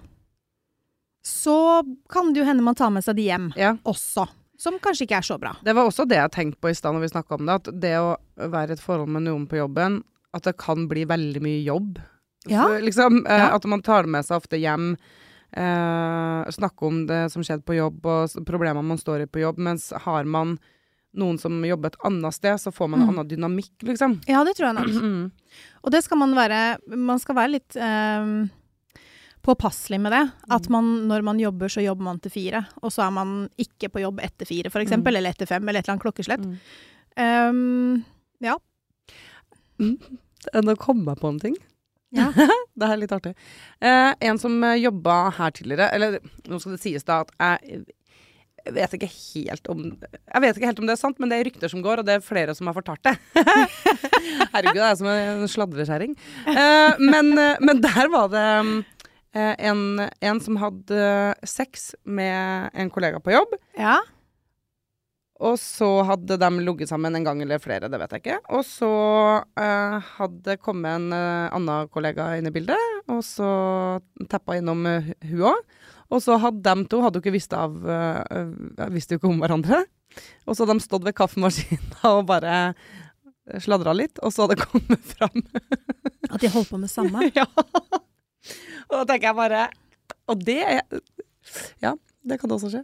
så 1.25 1.83
kan 2.13 2.33
det 2.33 2.41
jo 2.43 2.47
hende 2.49 2.63
man 2.63 2.75
tar 2.77 2.91
med 2.93 3.05
seg 3.05 3.17
de 3.17 3.23
hjem 3.31 3.53
Ja. 3.57 3.75
også. 3.85 4.27
Som 4.61 4.79
kanskje 4.79 5.07
ikke 5.09 5.17
er 5.19 5.27
så 5.27 5.39
bra. 5.41 5.57
Det 5.65 5.75
var 5.75 5.89
også 5.89 6.07
det 6.09 6.17
jeg 6.17 6.31
tenkte 6.33 6.61
på 6.61 6.71
i 6.71 6.75
stad 6.79 6.95
når 6.95 7.01
vi 7.01 7.09
snakka 7.13 7.35
om 7.39 7.47
det, 7.47 7.55
at 7.55 7.81
det 7.81 7.95
å 7.99 8.17
være 8.39 8.71
i 8.71 8.73
et 8.79 8.81
forhold 8.85 9.09
med 9.09 9.23
noen 9.27 9.47
på 9.49 9.57
jobben, 9.59 10.03
at 10.35 10.43
det 10.47 10.57
kan 10.59 10.87
bli 10.89 11.05
veldig 11.05 11.43
mye 11.43 11.65
jobb. 11.65 11.99
Ja. 12.47 12.63
For, 12.69 12.79
liksom, 12.81 13.27
eh, 13.27 13.39
Ja. 13.39 13.55
At 13.57 13.65
man 13.65 13.83
tar 13.83 14.03
det 14.05 14.11
med 14.11 14.25
seg 14.25 14.37
ofte 14.37 14.57
hjem. 14.61 14.97
Eh, 15.57 16.51
snakke 16.51 16.83
om 16.87 17.07
det 17.07 17.31
som 17.33 17.43
skjedde 17.43 17.65
på 17.65 17.77
jobb, 17.77 18.05
og 18.07 18.31
problemer 18.47 18.83
man 18.85 18.99
står 18.99 19.23
i 19.23 19.27
på 19.31 19.41
jobb. 19.41 19.59
Mens 19.59 19.91
har 20.05 20.25
man 20.25 20.59
noen 21.15 21.39
som 21.39 21.63
jobber 21.63 21.87
et 21.93 22.01
annet 22.05 22.35
sted, 22.35 22.57
så 22.59 22.73
får 22.75 22.89
man 22.91 23.01
en 23.03 23.09
Mm. 23.09 23.19
annen 23.19 23.29
dynamikk, 23.29 23.71
liksom. 23.83 24.21
Ja, 24.27 24.43
det 24.45 24.57
tror 24.57 24.75
jeg 24.75 24.75
nok. 24.75 25.03
Mm. 25.03 25.31
Og 25.85 25.91
det 25.93 26.03
skal 26.05 26.19
man 26.19 26.35
være 26.35 26.79
Man 26.97 27.19
skal 27.19 27.35
være 27.37 27.51
litt 27.53 27.77
eh, 27.77 28.49
påpasselig 29.45 30.01
med 30.01 30.15
det. 30.15 30.23
At 30.57 30.69
man, 30.73 30.91
når 31.09 31.25
man 31.27 31.41
jobber, 31.41 31.69
så 31.73 31.85
jobber 31.85 32.09
man 32.09 32.21
til 32.25 32.33
fire. 32.33 32.65
Og 32.83 32.93
så 32.95 33.05
er 33.07 33.13
man 33.15 33.37
ikke 33.61 33.91
på 33.93 34.03
jobb 34.05 34.23
etter 34.25 34.49
fire, 34.49 34.73
eksempel. 34.73 35.15
Mm. 35.15 35.21
Eller 35.21 35.37
etter 35.37 35.51
fem, 35.51 35.69
eller 35.69 35.81
et 35.81 35.87
eller 35.87 35.97
annet 35.97 36.07
klokkeslett. 36.07 36.45
Mm. 36.45 36.57
Um, 37.21 38.05
ja. 38.45 38.57
Nå 40.65 40.77
kom 40.81 41.05
jeg 41.07 41.21
på 41.21 41.33
en 41.33 41.43
ting. 41.43 41.59
Ja. 42.15 42.31
det 42.79 42.89
er 42.89 43.01
litt 43.01 43.13
artig. 43.15 43.35
Uh, 43.83 44.15
en 44.23 44.41
som 44.41 44.57
uh, 44.63 44.77
jobba 44.79 45.19
her 45.39 45.55
tidligere, 45.55 45.91
eller 45.97 46.19
nå 46.49 46.63
skal 46.63 46.77
det 46.77 46.83
sies 46.85 47.07
da 47.07 47.23
at 47.25 47.61
jeg 48.65 48.73
vet 48.73 48.95
ikke 48.97 49.11
helt 49.11 49.67
om 49.69 49.81
Jeg 49.85 50.43
vet 50.43 50.57
ikke 50.57 50.69
helt 50.71 50.79
om 50.81 50.89
det 50.89 50.95
er 50.95 51.01
sant, 51.01 51.19
men 51.21 51.31
det 51.31 51.39
er 51.39 51.47
rykter 51.51 51.71
som 51.71 51.83
går, 51.85 52.01
og 52.01 52.09
det 52.09 52.17
er 52.17 52.25
flere 52.25 52.55
som 52.57 52.71
har 52.71 52.77
fortalt 52.77 53.03
det. 53.05 53.13
Herregud, 54.55 54.79
det 54.79 54.87
er 54.87 54.97
som 55.01 55.11
en 55.11 55.51
sladrekjerring. 55.51 56.15
Eh, 56.49 57.03
men, 57.03 57.33
eh, 57.39 57.61
men 57.61 57.83
der 57.85 58.09
var 58.13 58.31
det 58.33 58.45
eh, 58.55 58.73
en, 59.35 59.81
en 59.99 60.41
som 60.43 60.59
hadde 60.63 60.99
sex 61.43 61.93
med 62.07 62.71
en 62.75 62.93
kollega 62.95 63.19
på 63.21 63.35
jobb. 63.35 63.57
ja. 63.79 63.99
Og 65.43 65.57
så 65.59 65.89
hadde 66.07 66.37
de 66.39 66.49
ligget 66.63 66.89
sammen 66.89 67.17
en 67.19 67.25
gang 67.27 67.41
eller 67.43 67.59
flere, 67.59 67.89
det 67.91 67.99
vet 67.99 68.13
jeg 68.15 68.23
ikke. 68.23 68.37
Og 68.55 68.63
så 68.67 68.91
eh, 69.59 69.97
hadde 70.21 70.57
kommet 70.63 71.01
en 71.01 71.17
eh, 71.17 71.57
annen 71.57 71.91
kollega 71.93 72.31
inn 72.39 72.47
i 72.47 72.53
bildet, 72.55 73.01
og 73.11 73.19
så 73.27 73.49
teppa 74.31 74.57
innom 74.61 74.87
uh, 74.87 75.11
hun 75.27 75.43
òg. 75.51 75.59
Og 76.15 76.23
så 76.23 76.39
hadde 76.39 76.63
de 76.63 76.87
to 76.89 77.01
hadde 77.03 77.19
jo 77.19 77.25
ikke 77.25 77.35
visst 77.35 77.55
av 77.57 77.75
eh, 77.91 78.21
eh, 78.37 78.91
Visste 78.93 79.17
jo 79.17 79.21
ikke 79.21 79.31
om 79.33 79.41
hverandre. 79.43 79.81
Og 80.47 80.55
så 80.55 80.63
hadde 80.63 80.79
de 80.79 80.85
stått 80.85 81.07
ved 81.09 81.17
kaffemaskinen 81.19 81.97
og 82.13 82.27
bare 82.29 82.75
sladra 83.61 83.93
litt, 83.97 84.21
og 84.25 84.33
så 84.33 84.45
hadde 84.45 84.57
det 84.61 84.69
kommet 84.71 85.09
fram 85.11 85.43
At 86.31 86.41
de 86.41 86.53
holdt 86.53 86.71
på 86.71 86.81
med 86.81 86.93
samme. 86.93 87.27
ja. 87.41 87.49
Og 88.91 88.97
da 89.01 89.05
tenker 89.13 89.31
jeg 89.31 89.37
bare 89.39 89.67
Og 90.29 90.41
det 90.45 90.59
er 90.63 90.83
Ja, 91.85 91.95
det 92.25 92.41
kan 92.41 92.51
også 92.57 92.71
skje. 92.73 92.83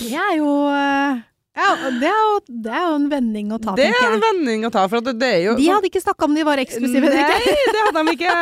Det 0.00 0.10
er 0.16 0.34
jo 0.40 0.50
eh, 0.72 1.22
Ja, 1.54 1.68
det 2.00 2.08
er 2.10 2.16
jo, 2.26 2.38
det 2.64 2.72
er 2.74 2.86
jo 2.88 2.94
en 2.98 3.04
vending 3.12 3.52
å 3.54 3.58
ta, 3.62 3.76
Det 3.78 3.84
tenker 3.86 4.08
er 4.08 4.16
en 4.16 4.24
vending 4.24 4.64
å 4.66 4.70
ta, 4.74 4.82
for 4.90 5.04
det, 5.06 5.12
det 5.20 5.28
er 5.36 5.42
jo 5.46 5.52
De 5.60 5.68
hadde 5.70 5.86
ikke 5.90 6.02
snakka 6.02 6.26
om 6.26 6.34
de 6.34 6.42
var 6.48 6.58
eksklusive. 6.58 7.12
dere. 7.14 7.36
Nei, 7.38 7.54
det 7.76 7.84
hadde 7.86 8.02
de 8.08 8.14
ikke. 8.16 8.32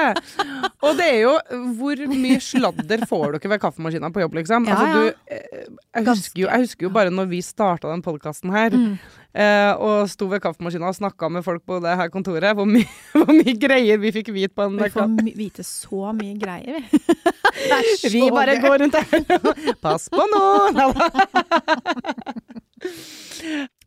Og 0.88 0.96
det 0.98 1.08
er 1.10 1.18
jo 1.26 1.34
Hvor 1.78 2.04
mye 2.14 2.38
sladder 2.42 3.04
får 3.10 3.36
dere 3.36 3.52
ved 3.52 3.62
kaffemaskina 3.66 4.10
på 4.14 4.24
jobb, 4.24 4.38
liksom? 4.40 4.66
Ja, 4.70 4.78
altså, 4.78 5.02
du, 5.02 5.34
eh, 5.36 5.66
jeg, 5.98 6.06
husker 6.08 6.44
jo, 6.46 6.48
jeg 6.48 6.64
husker 6.66 6.88
jo 6.88 6.94
bare 6.96 7.12
når 7.14 7.28
vi 7.34 7.42
starta 7.44 7.92
den 7.92 8.02
podkasten 8.06 8.54
her, 8.56 8.70
Mm. 8.72 8.96
Eh, 9.34 9.72
og 9.76 10.08
sto 10.12 10.28
ved 10.30 10.42
kaffemaskina 10.44 10.90
og 10.90 10.96
snakka 10.96 11.28
med 11.32 11.44
folk 11.46 11.64
på 11.68 11.78
det 11.84 11.94
her 11.98 12.10
kontoret, 12.12 12.52
hvor, 12.56 12.68
mye 12.68 12.86
hvor 13.18 13.32
mye 13.32 13.54
greier 13.60 14.00
vi 14.02 14.12
fikk 14.14 14.32
vite 14.34 14.54
på 14.56 14.66
en 14.66 14.78
Vi 14.80 14.90
får 14.92 15.14
vite 15.38 15.66
så 15.66 16.12
mye 16.16 16.36
greier, 16.40 16.80
vi. 16.80 16.84
Vi 18.12 18.24
bare 18.32 18.56
gøy. 18.56 18.62
går 18.64 18.82
rundt 18.82 18.96
her 18.96 19.76
Pass 19.84 20.08
på 20.12 20.24
nå! 20.32 20.44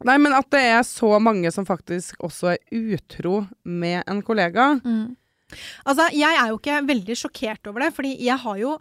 Nei, 0.06 0.18
men 0.22 0.36
at 0.38 0.48
det 0.54 0.62
er 0.70 0.82
så 0.88 1.16
mange 1.24 1.52
som 1.54 1.68
faktisk 1.68 2.22
også 2.24 2.54
er 2.54 2.60
utro 2.96 3.42
med 3.64 4.04
en 4.06 4.22
kollega. 4.26 4.76
Mm. 4.86 5.16
Altså, 5.86 6.08
jeg 6.16 6.38
er 6.40 6.52
jo 6.52 6.60
ikke 6.60 6.82
veldig 6.88 7.18
sjokkert 7.20 7.70
over 7.72 7.86
det, 7.86 7.92
fordi 7.96 8.16
jeg 8.24 8.38
har 8.42 8.60
jo 8.60 8.76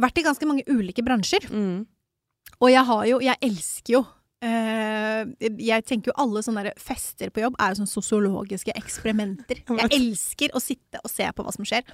vært 0.00 0.20
i 0.20 0.24
ganske 0.24 0.48
mange 0.48 0.64
ulike 0.70 1.04
bransjer. 1.04 1.46
Mm. 1.52 1.84
Og 2.60 2.68
jeg 2.68 2.84
har 2.84 3.04
jo 3.08 3.20
Jeg 3.24 3.40
elsker 3.40 3.94
jo 3.94 4.02
Jeg 4.40 5.84
tenker 5.84 6.12
jo 6.12 6.18
alle 6.22 6.40
sånne 6.44 6.70
fester 6.80 7.28
på 7.34 7.42
jobb 7.42 7.58
er 7.60 7.74
jo 7.74 7.82
sånne 7.82 7.92
sosiologiske 7.92 8.72
eksperimenter. 8.78 9.60
Jeg 9.82 9.90
elsker 9.98 10.54
å 10.56 10.62
sitte 10.62 11.02
og 11.04 11.12
se 11.12 11.26
på 11.34 11.44
hva 11.44 11.52
som 11.52 11.66
skjer. 11.68 11.84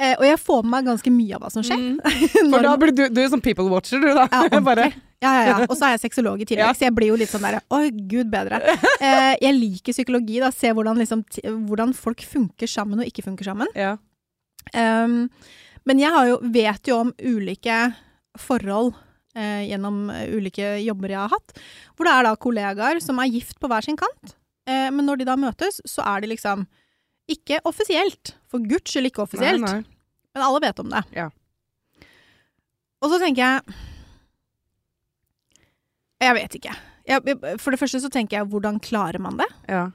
Eh, 0.00 0.14
og 0.16 0.24
jeg 0.24 0.38
får 0.40 0.62
med 0.64 0.72
meg 0.72 0.86
ganske 0.88 1.10
mye 1.12 1.36
av 1.36 1.42
hva 1.44 1.50
som 1.52 1.64
skjer. 1.66 1.76
Mm. 1.76 1.98
For 2.54 2.64
da 2.64 2.72
blir 2.80 2.92
du, 2.96 3.02
du 3.12 3.18
er 3.20 3.28
sånn 3.28 3.42
people 3.44 3.68
watcher, 3.68 4.00
du 4.00 4.08
da. 4.16 4.24
Ja. 4.32 4.60
Bare 4.70 4.86
Ja, 5.20 5.32
ja, 5.36 5.42
ja. 5.50 5.56
Og 5.66 5.74
så 5.76 5.90
er 5.90 5.96
jeg 5.98 6.06
sexolog 6.06 6.40
i 6.40 6.46
tillegg, 6.48 6.64
Ja. 6.64 6.72
så 6.72 6.86
jeg 6.86 6.94
blir 6.96 7.10
jo 7.12 7.18
litt 7.20 7.28
sånn 7.28 7.44
derre 7.44 7.60
Oi, 7.76 7.90
gud 8.08 8.30
bedre. 8.32 8.62
Eh, 8.96 9.34
jeg 9.42 9.58
liker 9.58 9.92
psykologi, 9.92 10.38
da. 10.40 10.48
Se 10.56 10.72
hvordan, 10.72 10.96
liksom, 11.02 11.26
hvordan 11.68 11.92
folk 11.96 12.24
funker 12.24 12.70
sammen 12.70 13.02
og 13.02 13.10
ikke 13.10 13.26
funker 13.26 13.50
sammen. 13.50 13.68
Ja. 13.76 13.98
Um, 14.72 15.26
men 15.88 16.00
jeg 16.00 16.12
har 16.14 16.30
jo, 16.30 16.40
vet 16.54 16.88
jo 16.88 16.98
om 17.04 17.12
ulike 17.20 17.78
forhold 18.40 18.94
eh, 19.34 19.62
gjennom 19.70 20.10
eh, 20.10 20.28
ulike 20.36 20.72
jobber 20.84 21.08
jeg 21.14 21.20
har 21.22 21.32
hatt, 21.34 21.54
hvor 21.96 22.08
det 22.08 22.14
er 22.16 22.28
da 22.28 22.34
kollegaer 22.36 23.00
som 23.04 23.18
er 23.22 23.30
gift 23.32 23.58
på 23.60 23.68
hver 23.70 23.84
sin 23.86 23.96
kant. 24.00 24.34
Eh, 24.66 24.88
men 24.90 25.06
når 25.06 25.20
de 25.22 25.28
da 25.30 25.36
møtes, 25.40 25.80
så 25.88 26.02
er 26.06 26.20
de 26.24 26.32
liksom 26.34 26.66
ikke 27.30 27.60
offisielt. 27.68 28.34
For 28.50 28.58
guds 28.62 28.90
skyld 28.90 29.06
ikke 29.10 29.22
offisielt. 29.26 29.62
Nei, 29.62 29.80
nei. 29.80 29.98
Men 30.34 30.42
alle 30.46 30.60
vet 30.64 30.78
om 30.82 30.90
det. 30.90 31.04
Ja. 31.14 31.28
Og 33.00 33.10
så 33.12 33.18
tenker 33.22 33.40
jeg 33.42 33.76
Jeg 36.20 36.34
vet 36.36 36.54
ikke. 36.58 36.74
Jeg, 37.08 37.22
jeg- 37.26 37.58
for 37.60 37.70
det 37.72 37.80
første 37.80 38.00
så 38.02 38.10
tenker 38.12 38.38
jeg, 38.38 38.48
hvordan 38.52 38.78
klarer 38.84 39.18
man 39.22 39.38
det? 39.40 39.46
Ja. 39.68 39.86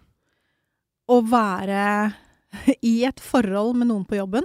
Å 1.08 1.20
være 1.30 2.16
i 2.82 3.04
et 3.06 3.20
forhold 3.22 3.76
med 3.78 3.88
noen 3.92 4.06
på 4.10 4.18
jobben 4.18 4.44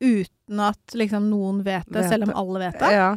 uten 0.00 0.60
at 0.60 0.92
liksom 0.94 1.30
noen 1.32 1.62
vet 1.64 1.86
det, 1.88 2.02
Vet 2.04 2.10
selv 2.12 2.28
om 2.28 2.34
alle 2.36 2.60
vet 2.66 2.78
det. 2.82 2.90
ja. 2.92 3.08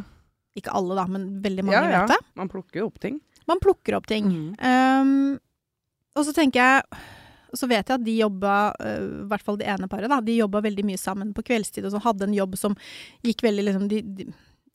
Ikke 0.60 0.74
alle, 0.76 0.96
da, 0.98 1.06
men 1.10 1.28
veldig 1.44 1.66
mange 1.66 1.78
Ja, 1.80 2.02
vet 2.04 2.14
det. 2.14 2.20
Man 2.38 2.50
plukker 2.52 2.82
jo 2.82 2.90
opp 2.90 3.00
ting. 3.02 3.20
Man 3.50 3.62
plukker 3.62 3.96
opp 3.98 4.06
ting. 4.10 4.28
Mm. 4.30 4.50
Um, 4.60 5.38
og 6.18 6.26
så 6.26 6.34
tenker 6.36 6.60
jeg 6.60 7.00
Så 7.56 7.66
vet 7.70 7.82
jeg 7.82 7.96
at 7.96 8.04
de 8.06 8.12
jobba, 8.20 8.56
øh, 8.78 9.06
i 9.24 9.28
hvert 9.30 9.42
fall 9.42 9.56
det 9.58 9.66
ene 9.66 9.88
paret, 9.90 10.06
da, 10.10 10.20
de 10.22 10.36
jobba 10.36 10.60
veldig 10.62 10.84
mye 10.86 11.00
sammen 11.00 11.32
på 11.34 11.42
kveldstid, 11.48 11.82
og 11.88 11.96
så 11.96 12.02
hadde 12.04 12.28
en 12.28 12.36
jobb 12.36 12.54
som 12.60 12.76
gikk 13.26 13.42
veldig 13.42 13.64
liksom 13.66 13.88
de, 13.90 13.98
de, 14.06 14.26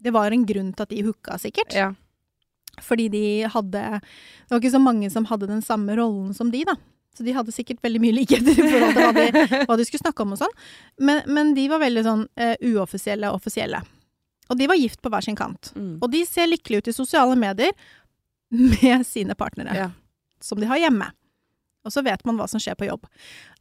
Det 0.04 0.12
var 0.12 0.36
en 0.36 0.43
grunn 0.43 0.74
til 0.76 0.84
at 0.84 0.91
de 0.91 1.06
hooka, 1.06 1.38
sikkert. 1.39 1.71
Ja. 1.71 1.93
Fordi 2.84 3.08
de 3.13 3.24
hadde 3.48 3.86
Det 4.02 4.52
var 4.52 4.60
ikke 4.60 4.76
så 4.76 4.84
mange 4.84 5.08
som 5.13 5.30
hadde 5.30 5.48
den 5.48 5.63
samme 5.63 5.95
rollen 5.95 6.36
som 6.36 6.52
de, 6.52 6.65
da. 6.67 6.76
Så 7.15 7.24
de 7.24 7.32
hadde 7.32 7.56
sikkert 7.56 7.80
veldig 7.80 8.02
mye 8.04 8.17
likheter 8.17 8.52
i 8.52 8.67
forhold 8.67 8.98
til 8.98 9.06
hva 9.06 9.13
de, 9.15 9.60
hva 9.69 9.78
de 9.80 9.88
skulle 9.88 10.04
snakke 10.04 10.26
om 10.26 10.36
og 10.36 10.41
sånn. 10.41 10.56
Men, 11.00 11.24
men 11.32 11.54
de 11.56 11.69
var 11.71 11.80
veldig 11.80 12.04
sånn 12.04 12.26
uh, 12.28 12.56
uoffisielle 12.60 13.32
og 13.32 13.39
offisielle. 13.39 13.80
Og 14.49 14.58
de 14.60 14.67
var 14.69 14.77
gift 14.77 15.01
på 15.01 15.10
hver 15.10 15.25
sin 15.25 15.36
kant. 15.38 15.71
Mm. 15.75 15.97
Og 16.03 16.10
de 16.13 16.21
ser 16.29 16.49
lykkelige 16.51 16.84
ut 16.86 16.89
i 16.91 16.95
sosiale 16.95 17.36
medier 17.39 17.71
med 18.53 19.05
sine 19.08 19.36
partnere, 19.36 19.73
Ja. 19.75 19.89
som 20.39 20.60
de 20.62 20.67
har 20.69 20.77
hjemme. 20.77 21.08
Og 21.86 21.91
så 21.93 22.03
vet 22.05 22.23
man 22.25 22.38
hva 22.38 22.47
som 22.49 22.60
skjer 22.62 22.75
på 22.77 22.88
jobb. 22.88 23.05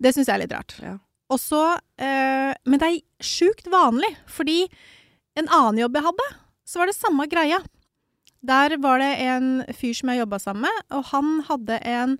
Det 0.01 0.15
syns 0.15 0.29
jeg 0.29 0.35
er 0.37 0.43
litt 0.45 0.53
rart. 0.53 0.77
Ja. 0.83 0.99
Og 1.33 1.41
så 1.41 1.61
eh, 1.99 2.53
Men 2.67 2.79
det 2.81 2.89
er 2.89 3.25
sjukt 3.25 3.67
vanlig, 3.73 4.11
fordi 4.29 4.69
en 5.37 5.49
annen 5.49 5.81
jobb 5.81 5.97
jeg 5.97 6.05
hadde, 6.07 6.27
så 6.65 6.79
var 6.81 6.87
det 6.87 6.97
samme 6.97 7.27
greia. 7.29 7.59
Der 8.45 8.77
var 8.79 9.01
det 9.01 9.13
en 9.25 9.65
fyr 9.73 9.95
som 9.97 10.11
jeg 10.13 10.21
jobba 10.21 10.39
sammen 10.39 10.67
med, 10.69 10.83
og 10.93 11.05
han 11.11 11.41
hadde 11.49 11.79
en 11.89 12.19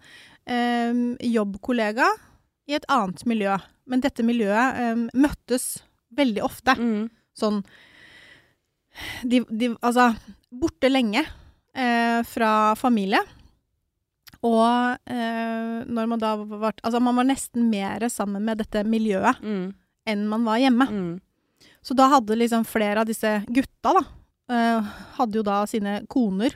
eh, 0.49 0.93
jobbkollega 1.21 2.09
i 2.69 2.75
et 2.79 2.87
annet 2.89 3.25
miljø. 3.29 3.59
Men 3.87 4.01
dette 4.01 4.25
miljøet 4.25 4.81
eh, 4.81 5.03
møttes 5.15 5.83
veldig 6.17 6.43
ofte. 6.47 6.75
Mm. 6.81 7.11
Sånn 7.37 7.61
de, 9.25 9.41
de, 9.51 9.73
Altså, 9.83 10.11
borte 10.55 10.91
lenge 10.91 11.25
eh, 11.75 12.21
fra 12.29 12.75
familie. 12.79 13.21
Og 14.45 14.99
eh, 15.09 15.85
når 15.89 16.09
man 16.11 16.21
da 16.21 16.35
var 16.37 16.75
Altså, 16.85 17.01
man 17.01 17.17
var 17.17 17.25
nesten 17.29 17.71
mer 17.71 18.05
sammen 18.13 18.45
med 18.45 18.59
dette 18.61 18.85
miljøet 18.87 19.41
Mm. 19.43 19.73
enn 20.07 20.27
man 20.29 20.45
var 20.45 20.59
hjemme. 20.61 20.87
Mm. 20.91 21.21
Så 21.85 21.95
da 21.97 22.09
hadde 22.13 22.37
liksom 22.37 22.65
flere 22.69 23.01
av 23.01 23.07
disse 23.09 23.31
gutta, 23.49 23.93
da, 23.97 24.03
eh, 24.53 24.83
hadde 25.17 25.39
jo 25.39 25.43
da 25.43 25.63
sine 25.67 26.03
koner, 26.09 26.53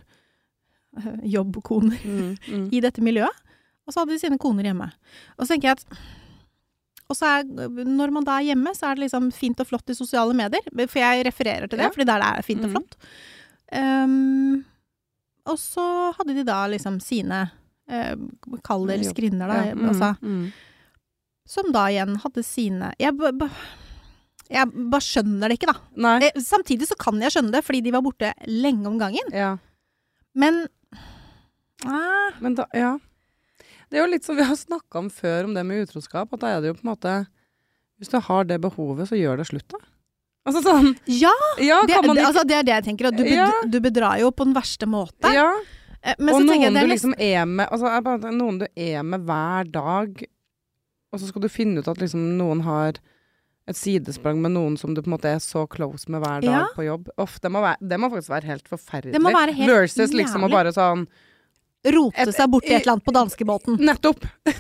eh, 0.99 1.17
jobbkoner, 1.25 1.97
Mm. 2.05 2.37
Mm. 2.49 2.69
i 2.77 2.81
dette 2.81 3.01
miljøet. 3.01 3.33
Og 3.87 3.93
så 3.95 4.01
hadde 4.03 4.13
de 4.13 4.19
sine 4.21 4.37
koner 4.39 4.65
hjemme. 4.69 4.91
Og 5.39 5.47
så 5.47 5.55
tenker 5.55 5.69
jeg 5.71 5.79
at 5.81 5.99
og 7.09 7.17
så 7.17 7.27
er, 7.39 7.45
når 7.89 8.11
man 8.13 8.25
da 8.25 8.37
er 8.39 8.49
hjemme, 8.51 8.75
så 8.77 8.91
er 8.91 8.95
det 8.99 9.07
liksom 9.07 9.31
fint 9.33 9.61
og 9.61 9.67
flott 9.71 9.89
i 9.89 9.95
sosiale 9.97 10.35
medier. 10.37 10.61
For 10.89 10.99
jeg 11.01 11.25
refererer 11.27 11.69
til 11.69 11.79
det, 11.79 11.87
Ja. 11.87 11.91
fordi 11.95 12.05
der 12.07 12.21
det 12.21 12.29
er 12.39 12.43
fint 12.43 12.65
og 12.65 12.71
Mhm. 12.71 12.75
flott. 12.77 12.97
Um, 13.73 14.65
og 15.47 15.57
så 15.59 16.15
hadde 16.17 16.35
de 16.35 16.45
da 16.45 16.67
liksom 16.69 17.01
sine 17.01 17.51
uh, 17.91 18.15
Kall 18.65 18.87
det 18.87 19.01
Jobb. 19.03 19.15
skrinner, 19.17 19.49
da. 19.49 19.65
Ja. 19.69 19.75
Mm. 19.75 19.89
Altså, 19.89 20.19
Mm. 20.23 20.53
som 21.47 21.73
da 21.73 21.87
igjen 21.89 22.17
hadde 22.21 22.45
sine 22.45 22.93
Jeg, 23.01 23.15
jeg 24.51 24.67
bare 24.91 25.01
skjønner 25.01 25.49
det 25.49 25.59
ikke, 25.59 25.73
da. 25.73 26.17
Eh, 26.27 26.33
Samtidig 26.41 26.87
så 26.89 26.97
kan 26.99 27.19
jeg 27.21 27.31
skjønne 27.33 27.53
det, 27.53 27.65
fordi 27.65 27.81
de 27.83 27.91
var 27.93 28.03
borte 28.03 28.33
lenge 28.47 28.87
om 28.87 28.99
gangen. 28.99 29.33
Ja. 29.33 29.57
Men 30.35 30.67
ah, 31.87 32.31
Men 32.41 32.55
da, 32.55 32.67
ja. 32.75 32.99
Det 33.89 33.99
er 33.99 34.05
jo 34.05 34.11
litt 34.13 34.25
som 34.27 34.37
vi 34.37 34.45
har 34.45 34.57
snakka 34.59 34.99
om 35.01 35.09
før, 35.11 35.45
om 35.49 35.55
det 35.57 35.65
med 35.67 35.87
utroskap. 35.89 36.33
At 36.37 36.41
da 36.43 36.51
er 36.57 36.61
det 36.65 36.73
jo 36.73 36.79
på 36.81 36.85
en 36.87 36.93
måte 36.95 37.15
Hvis 37.99 38.13
du 38.13 38.19
har 38.23 38.45
det 38.47 38.61
behovet, 38.63 39.09
så 39.11 39.17
gjør 39.19 39.41
det 39.41 39.49
slutt, 39.49 39.67
da. 39.73 39.79
Altså 40.47 40.63
sånn 40.65 40.93
Ja! 41.11 41.33
Ja, 41.59 41.81
Det, 41.87 41.97
ikke 41.99 42.25
altså, 42.29 42.45
det 42.47 42.57
er 42.57 42.63
det 42.69 42.75
jeg 42.77 42.85
tenker. 42.85 43.09
At 43.11 43.17
du, 43.19 43.25
Ja. 43.27 43.51
du 43.67 43.81
bedrar 43.81 44.19
jo 44.21 44.31
på 44.31 44.45
den 44.47 44.55
verste 44.55 44.87
måte. 44.87 45.33
Ja. 45.35 45.51
Eh, 46.03 46.15
Men 46.19 46.35
og 46.35 46.45
noen 46.47 46.75
du 46.79 46.87
liksom 46.87 47.15
er 47.19 47.45
med 47.45 47.69
altså, 47.69 47.91
bare, 48.05 48.31
Noen 48.33 48.61
du 48.61 48.67
er 48.77 49.03
med 49.03 49.25
hver 49.27 49.65
dag, 49.73 50.23
og 51.13 51.19
så 51.21 51.27
skal 51.27 51.43
du 51.43 51.49
finne 51.49 51.81
ut 51.83 51.89
at 51.89 51.99
liksom 51.99 52.37
noen 52.39 52.63
har 52.63 53.01
et 53.69 53.77
sidesprang 53.77 54.39
med 54.41 54.53
noen 54.55 54.79
som 54.79 54.95
du 54.95 55.03
på 55.03 55.11
en 55.11 55.17
måte 55.19 55.29
er 55.29 55.41
så 55.45 55.67
close 55.69 56.09
med 56.09 56.23
hver 56.23 56.41
dag 56.41 56.45
Ja. 56.55 56.67
på 56.75 56.87
jobb. 56.87 57.09
Uff, 57.19 57.41
det, 57.41 57.51
må 57.51 57.61
være, 57.61 57.77
det 57.83 57.99
må 58.01 58.09
faktisk 58.09 58.31
være 58.31 58.47
helt 58.49 58.69
forferdelig. 58.69 59.13
Det 59.13 59.21
må 59.21 59.33
være 59.35 59.53
helt 59.59 59.69
Versus 59.75 60.13
liksom 60.15 60.45
å 60.47 60.51
bare 60.53 60.73
sånn 60.73 61.07
rote 61.95 62.25
seg 62.29 62.35
seg 62.35 62.51
borti 62.51 62.73
et 62.75 62.83
eller 62.83 62.93
annet 62.97 63.05
på 63.07 63.15
danskebåten. 63.17 63.79
Nettopp! 63.89 64.25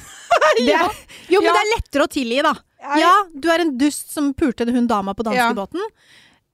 Det 0.58 0.72
er, 0.74 0.88
jo, 1.30 1.40
men 1.40 1.48
Ja. 1.48 1.52
det 1.54 1.60
er 1.60 1.68
lettere 1.76 2.04
å 2.06 2.10
tilgi, 2.10 2.38
da. 2.42 2.52
Ja, 2.98 3.10
du 3.34 3.48
er 3.52 3.60
en 3.62 3.76
dust 3.78 4.10
som 4.12 4.32
pulte 4.34 4.66
hun 4.72 4.86
dama 4.90 5.14
på 5.14 5.22
Ja. 5.26 5.48
danskebåten. 5.52 5.80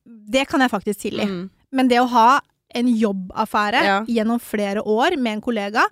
Det 0.04 0.46
kan 0.48 0.60
jeg 0.60 0.70
faktisk 0.70 1.00
tilgi. 1.06 1.24
Mm. 1.24 1.50
Men 1.72 1.88
det 1.88 2.00
å 2.02 2.08
ha 2.08 2.40
en 2.74 2.86
jobbaffære 2.88 3.82
Ja. 3.84 4.04
gjennom 4.04 4.40
flere 4.40 4.82
år 4.84 5.16
med 5.16 5.34
en 5.38 5.40
kollega 5.40 5.84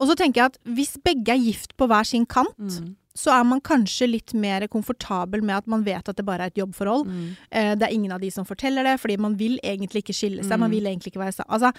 Og 0.00 0.06
så 0.08 0.14
tenker 0.14 0.34
jeg 0.36 0.46
at 0.52 0.58
hvis 0.64 0.96
begge 1.02 1.28
er 1.34 1.38
gift 1.42 1.76
på 1.76 1.88
hver 1.88 2.06
sin 2.06 2.24
kant, 2.24 2.54
Mm. 2.56 2.94
så 3.16 3.32
er 3.34 3.42
man 3.44 3.60
kanskje 3.60 4.06
litt 4.08 4.32
mer 4.32 4.60
komfortabel 4.68 5.42
med 5.42 5.56
at 5.56 5.66
man 5.66 5.82
vet 5.82 6.08
at 6.08 6.14
det 6.14 6.24
bare 6.24 6.42
er 6.42 6.46
et 6.46 6.54
jobbforhold. 6.54 7.04
Mm. 7.08 7.36
Eh, 7.50 7.74
det 7.74 7.82
er 7.88 7.92
ingen 7.94 8.12
av 8.12 8.20
de 8.20 8.30
som 8.30 8.44
forteller 8.44 8.84
det, 8.84 9.00
fordi 9.00 9.16
man 9.18 9.34
vil 9.34 9.58
egentlig 9.64 10.04
ikke 10.04 10.14
skille 10.14 10.44
seg. 10.44 10.56
Man 10.56 10.70
Mm. 10.70 10.74
vil 10.76 10.84
egentlig 10.86 11.10
ikke 11.12 11.18
være 11.24 11.34
sammen. 11.34 11.50
Altså, 11.50 11.72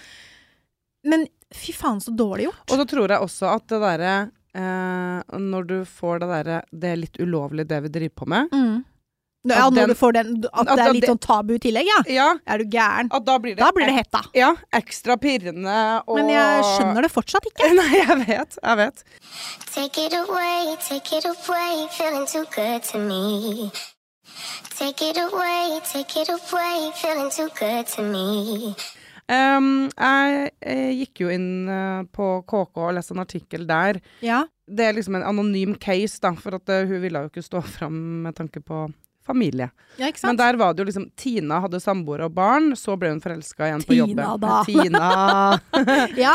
men 1.04 1.26
fy 1.54 1.72
faen, 1.72 2.00
så 2.00 2.12
dårlig 2.16 2.46
gjort. 2.50 2.62
Og 2.70 2.76
så 2.78 2.86
tror 2.88 3.08
jeg 3.14 3.20
også 3.26 3.48
at 3.56 3.66
det 3.72 3.80
derre 3.82 4.12
eh, 4.54 5.38
Når 5.38 5.66
du 5.66 5.76
får 5.86 6.20
det 6.22 6.28
derre 6.30 6.62
Det 6.72 6.88
er 6.92 6.96
litt 6.96 7.18
ulovlig 7.22 7.66
det 7.70 7.82
vi 7.82 7.88
driver 7.88 8.14
på 8.22 8.26
med. 8.26 8.48
Mm. 8.54 8.84
Ja, 9.48 9.66
At 9.68 9.72
den- 9.74 9.88
du 9.88 9.94
får 9.96 10.12
den 10.12 10.32
At 10.52 10.68
at 10.68 10.76
det 10.76 10.84
er 10.84 10.92
litt 10.92 11.06
sånn 11.08 11.18
tabu 11.24 11.54
i 11.54 11.58
tillegg, 11.58 11.86
ja. 11.88 12.00
Ja, 12.12 12.26
Er 12.46 12.58
du 12.58 12.64
gæren? 12.64 13.08
at 13.10 13.24
da 13.24 13.38
blir 13.38 13.54
det, 13.56 13.58
Da 13.64 13.70
blir 13.72 13.86
det 13.86 13.94
hetta. 13.96 14.20
Ja, 14.36 14.50
ekstra 14.72 15.16
pirrende 15.16 16.02
og 16.06 16.16
Men 16.18 16.28
jeg 16.28 16.64
skjønner 16.74 17.02
det 17.02 17.10
fortsatt 17.10 17.46
ikke. 17.48 17.70
Nei, 17.80 18.02
jeg 18.04 18.18
vet. 18.26 18.58
Jeg 18.62 18.76
vet. 18.76 19.04
Take 19.72 20.04
it 20.06 20.12
away, 20.12 20.76
take 20.88 21.16
it 21.16 21.24
away, 21.24 21.88
feeling 21.96 22.26
too 22.26 22.44
good 22.54 22.82
to 22.92 22.98
me. 22.98 23.70
Take 24.76 25.00
it 25.08 25.16
away, 25.16 25.80
take 25.84 26.16
it 26.20 26.28
away, 26.28 26.90
feeling 27.00 27.30
too 27.30 27.48
good 27.58 27.86
to 27.96 28.02
me. 28.02 28.74
Um, 29.30 29.86
jeg, 29.94 30.50
jeg, 30.58 30.94
gikk 31.04 31.20
jo 31.22 31.28
inn 31.30 31.68
eh, 31.70 32.00
på 32.10 32.40
KK 32.50 32.80
og 32.82 32.94
leste 32.96 33.14
en 33.14 33.22
artikkel 33.22 33.66
der. 33.68 34.00
Ja. 34.26 34.42
Det 34.66 34.88
er 34.88 34.96
liksom 34.96 35.18
en 35.18 35.26
anonym 35.26 35.76
case, 35.78 36.18
da, 36.22 36.32
for 36.34 36.58
at 36.58 36.72
eh, 36.72 36.88
hun 36.90 37.02
ville 37.04 37.22
jo 37.22 37.30
ikke 37.30 37.46
stå 37.46 37.62
fram 37.76 38.00
med 38.26 38.38
tanke 38.40 38.62
på 38.64 38.88
familie. 39.30 39.70
ja, 39.96 40.08
ikke 40.10 40.26
Men 40.26 40.38
der 40.38 40.58
var 40.60 40.74
det 40.74 40.82
jo 40.82 40.88
liksom 40.88 41.06
Tina 41.18 41.60
hadde 41.64 41.80
samboer 41.80 42.24
og 42.26 42.34
barn, 42.36 42.72
så 42.78 42.96
ble 42.98 43.12
hun 43.14 43.22
forelska 43.22 43.68
igjen 43.68 43.84
på 43.86 43.96
Tina, 43.96 44.26
jobben. 44.26 44.40
da. 44.44 44.60
Tina. 44.68 45.08
Ja. 46.20 46.34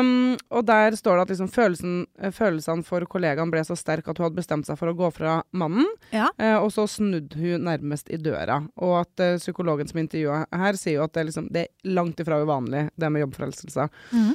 Um, 0.00 0.36
og 0.52 0.64
der 0.68 0.96
står 0.96 1.18
det 1.18 1.26
at 1.26 1.32
liksom 1.32 1.50
følelsen, 1.52 1.94
følelsene 2.34 2.86
for 2.86 3.04
kollegaen 3.10 3.50
ble 3.52 3.62
så 3.66 3.76
sterk 3.78 4.08
at 4.08 4.18
hun 4.18 4.28
hadde 4.28 4.38
bestemt 4.38 4.68
seg 4.68 4.78
for 4.78 4.92
å 4.92 4.96
gå 4.96 5.10
fra 5.14 5.38
mannen. 5.56 5.88
Ja. 6.14 6.28
uh, 6.40 6.58
og 6.62 6.70
så 6.74 6.86
snudde 6.90 7.38
hun 7.38 7.66
nærmest 7.68 8.12
i 8.12 8.20
døra. 8.20 8.60
Og 8.80 9.00
at 9.02 9.24
uh, 9.24 9.36
psykologen 9.40 9.88
som 9.88 10.02
intervjua 10.02 10.44
her, 10.52 10.78
sier 10.78 11.00
jo 11.00 11.06
at 11.06 11.16
det 11.16 11.28
liksom, 11.30 11.50
det 11.54 11.66
er 11.66 11.94
langt 11.98 12.20
ifra 12.20 12.40
uvanlig, 12.44 12.88
det 12.96 13.12
med 13.12 13.26
jobbforelskelser. 13.26 13.88
-hmm. 14.12 14.34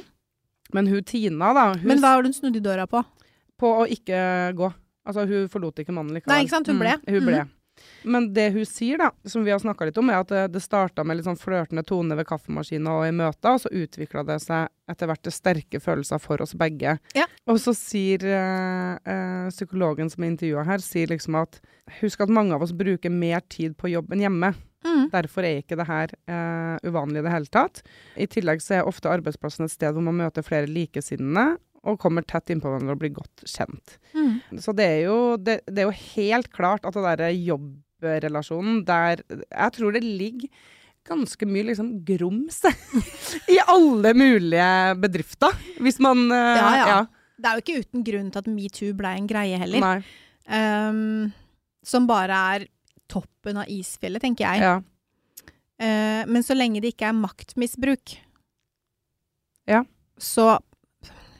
Men 0.72 0.86
hun 0.86 1.04
Tina, 1.04 1.52
da, 1.54 1.66
hun 1.74 1.88
Men 1.88 2.00
hva 2.00 2.16
har 2.16 2.22
hun 2.22 2.32
snudd 2.32 2.56
i 2.56 2.60
døra 2.60 2.86
på? 2.86 3.04
på 3.60 3.74
å 3.82 3.84
ikke 3.90 4.20
gå. 4.58 4.70
Altså, 5.04 5.26
hun 5.28 5.50
forlot 5.52 5.82
ikke 5.82 5.94
mannen 5.94 6.16
likevel. 6.16 6.32
Nei, 6.32 6.46
ikke 6.46 6.56
sant? 6.56 6.70
Hun 6.70 6.80
ble. 6.80 6.96
Mm, 7.02 7.12
hun 7.12 7.28
ble. 7.28 7.42
Men 8.04 8.28
det 8.36 8.50
hun 8.54 8.66
sier, 8.68 9.00
da, 9.00 9.10
som 9.28 9.44
vi 9.46 9.52
har 9.54 9.60
snakka 9.62 9.88
litt 9.88 9.98
om, 10.00 10.10
er 10.12 10.20
at 10.22 10.32
det, 10.52 10.62
starta 10.64 11.04
med 11.04 11.18
litt 11.18 11.28
sånn 11.28 11.40
flørtende 11.40 11.84
tone 11.86 12.16
ved 12.18 12.28
kaffemaskinen 12.28 12.90
og 12.92 13.06
i 13.06 13.14
møter, 13.16 13.56
og 13.56 13.62
så 13.64 13.72
utvikla 13.72 14.24
det 14.28 14.38
seg 14.44 14.68
etter 14.90 15.08
hvert 15.08 15.24
til 15.24 15.34
sterke 15.34 15.80
følelser 15.80 16.20
for 16.20 16.44
oss 16.44 16.52
begge. 16.60 16.98
Ja. 17.16 17.26
Og 17.48 17.60
så 17.62 17.72
sier 17.76 18.26
øh, 18.28 19.48
psykologen 19.52 20.12
som 20.12 20.24
er 20.24 20.34
intervjua 20.34 20.66
her, 20.68 20.84
sier 20.84 21.10
liksom 21.12 21.40
at 21.40 21.60
husk 22.02 22.24
at 22.24 22.32
mange 22.32 22.56
av 22.56 22.64
oss 22.64 22.76
bruker 22.76 23.12
mer 23.12 23.44
tid 23.48 23.76
på 23.80 23.92
jobb 23.94 24.14
enn 24.14 24.28
hjemme. 24.28 24.54
Mm. 24.84 25.06
derfor 25.08 25.46
er 25.48 25.62
ikke 25.62 25.78
det 25.80 25.86
her 25.88 26.10
eh, 26.28 26.74
uvanlig 26.84 27.22
i 27.22 27.24
det 27.24 27.30
hele 27.32 27.48
tatt. 27.48 27.80
I 28.20 28.26
tillegg 28.28 28.60
så 28.60 28.78
er 28.78 28.88
ofte 28.88 29.08
arbeidsplassen 29.08 29.64
et 29.64 29.72
sted 29.72 29.94
hvor 29.96 30.04
man 30.04 30.18
møter 30.18 30.44
flere 30.44 30.68
likesinnede, 30.68 31.56
og 31.84 32.00
kommer 32.00 32.24
tett 32.24 32.52
innpå 32.52 32.70
hverandre 32.70 32.96
og 32.96 33.00
blir 33.02 33.12
godt 33.16 33.44
kjent. 33.48 33.98
Mm. 34.16 34.60
Så 34.60 34.72
det 34.76 34.86
er 34.88 35.00
jo, 35.06 35.18
det, 35.36 35.58
det 35.68 35.82
er 35.82 35.90
jo 35.90 36.12
helt 36.16 36.48
klart 36.54 36.86
at 36.88 36.96
det 36.96 37.04
derre 37.04 37.32
jobbrelasjonen 38.04 38.84
der 38.86 39.22
Jeg 39.26 39.74
tror 39.76 39.94
det 39.96 40.04
ligger 40.04 40.48
ganske 41.04 41.46
mye 41.48 41.66
liksom 41.68 41.90
grums 42.06 42.62
i 43.52 43.58
alle 43.68 44.14
mulige 44.16 44.68
bedrifter, 45.02 45.52
hvis 45.84 45.98
man 46.00 46.30
eh, 46.32 46.56
Ja, 46.56 46.70
ja. 46.88 47.00
Det 47.36 47.50
er 47.50 47.58
jo 47.58 47.64
ikke 47.64 47.80
uten 47.82 48.04
grunn 48.06 48.30
til 48.32 48.40
at 48.40 48.48
metoo 48.48 48.94
ble 48.96 49.10
en 49.18 49.26
greie 49.28 49.58
heller. 49.58 50.04
Ehm, 50.46 51.32
som 51.84 52.06
bare 52.08 52.38
er 52.54 52.66
toppen 53.10 53.58
av 53.60 53.68
isfjellet, 53.68 54.22
tenker 54.22 54.46
jeg. 54.46 54.62
Ja. 54.62 54.76
Uh, 55.74 56.22
men 56.30 56.46
så 56.46 56.54
lenge 56.54 56.80
det 56.80 56.92
ikke 56.94 57.08
er 57.10 57.18
maktmisbruk, 57.18 58.14
Ja. 59.66 59.82
så 60.16 60.60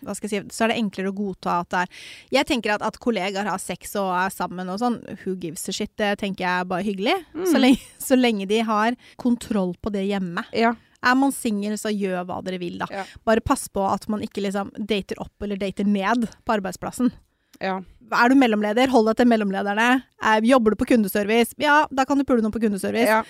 hva 0.04 0.14
skal 0.16 0.30
jeg 0.30 0.44
si, 0.44 0.54
så 0.56 0.64
er 0.66 0.72
det 0.72 0.78
enklere 0.82 1.10
å 1.12 1.16
godta 1.16 1.58
at 1.64 1.70
det 1.74 1.82
er 1.84 2.06
Jeg 2.38 2.48
tenker 2.50 2.74
at, 2.76 2.84
at 2.86 2.98
kollegaer 3.02 3.48
har 3.48 3.60
sex 3.62 3.96
og 4.00 4.12
er 4.14 4.32
sammen 4.34 4.70
og 4.72 4.80
sånn, 4.82 5.00
who 5.24 5.34
gives 5.40 5.68
a 5.68 5.74
shit, 5.74 5.92
det 6.00 6.14
tenker 6.22 6.44
jeg 6.46 6.64
er 6.64 6.68
bare 6.70 6.86
hyggelig. 6.86 7.16
Mm. 7.34 7.46
Så, 7.50 7.60
lenge, 7.60 7.92
så 8.08 8.18
lenge 8.18 8.48
de 8.50 8.60
har 8.68 8.96
kontroll 9.20 9.74
på 9.80 9.92
det 9.94 10.06
hjemme. 10.08 10.46
ja. 10.52 10.74
Er 11.04 11.18
man 11.20 11.34
singel, 11.36 11.74
så 11.76 11.90
gjør 11.92 12.22
hva 12.24 12.38
dere 12.40 12.56
vil, 12.56 12.78
da. 12.80 12.86
Ja. 12.88 13.02
Bare 13.28 13.42
pass 13.44 13.66
på 13.68 13.82
at 13.84 14.06
man 14.08 14.22
ikke 14.24 14.40
liksom 14.40 14.70
dater 14.88 15.18
opp 15.20 15.44
eller 15.44 15.58
dater 15.60 15.84
ned 15.84 16.24
på 16.44 16.54
arbeidsplassen. 16.56 17.12
ja. 17.60 17.82
Er 18.12 18.28
du 18.28 18.34
mellomleder, 18.36 18.90
hold 18.92 19.06
deg 19.08 19.16
til 19.16 19.28
mellomlederne. 19.28 19.86
Er, 20.20 20.44
jobber 20.44 20.74
du 20.74 20.76
på 20.80 20.86
kundeservice, 20.90 21.56
ja, 21.60 21.86
da 21.90 22.04
kan 22.08 22.20
du 22.20 22.24
pule 22.28 22.44
noen 22.44 22.52
på 22.52 22.60
kundeservice. 22.60 23.08
ja. 23.08 23.22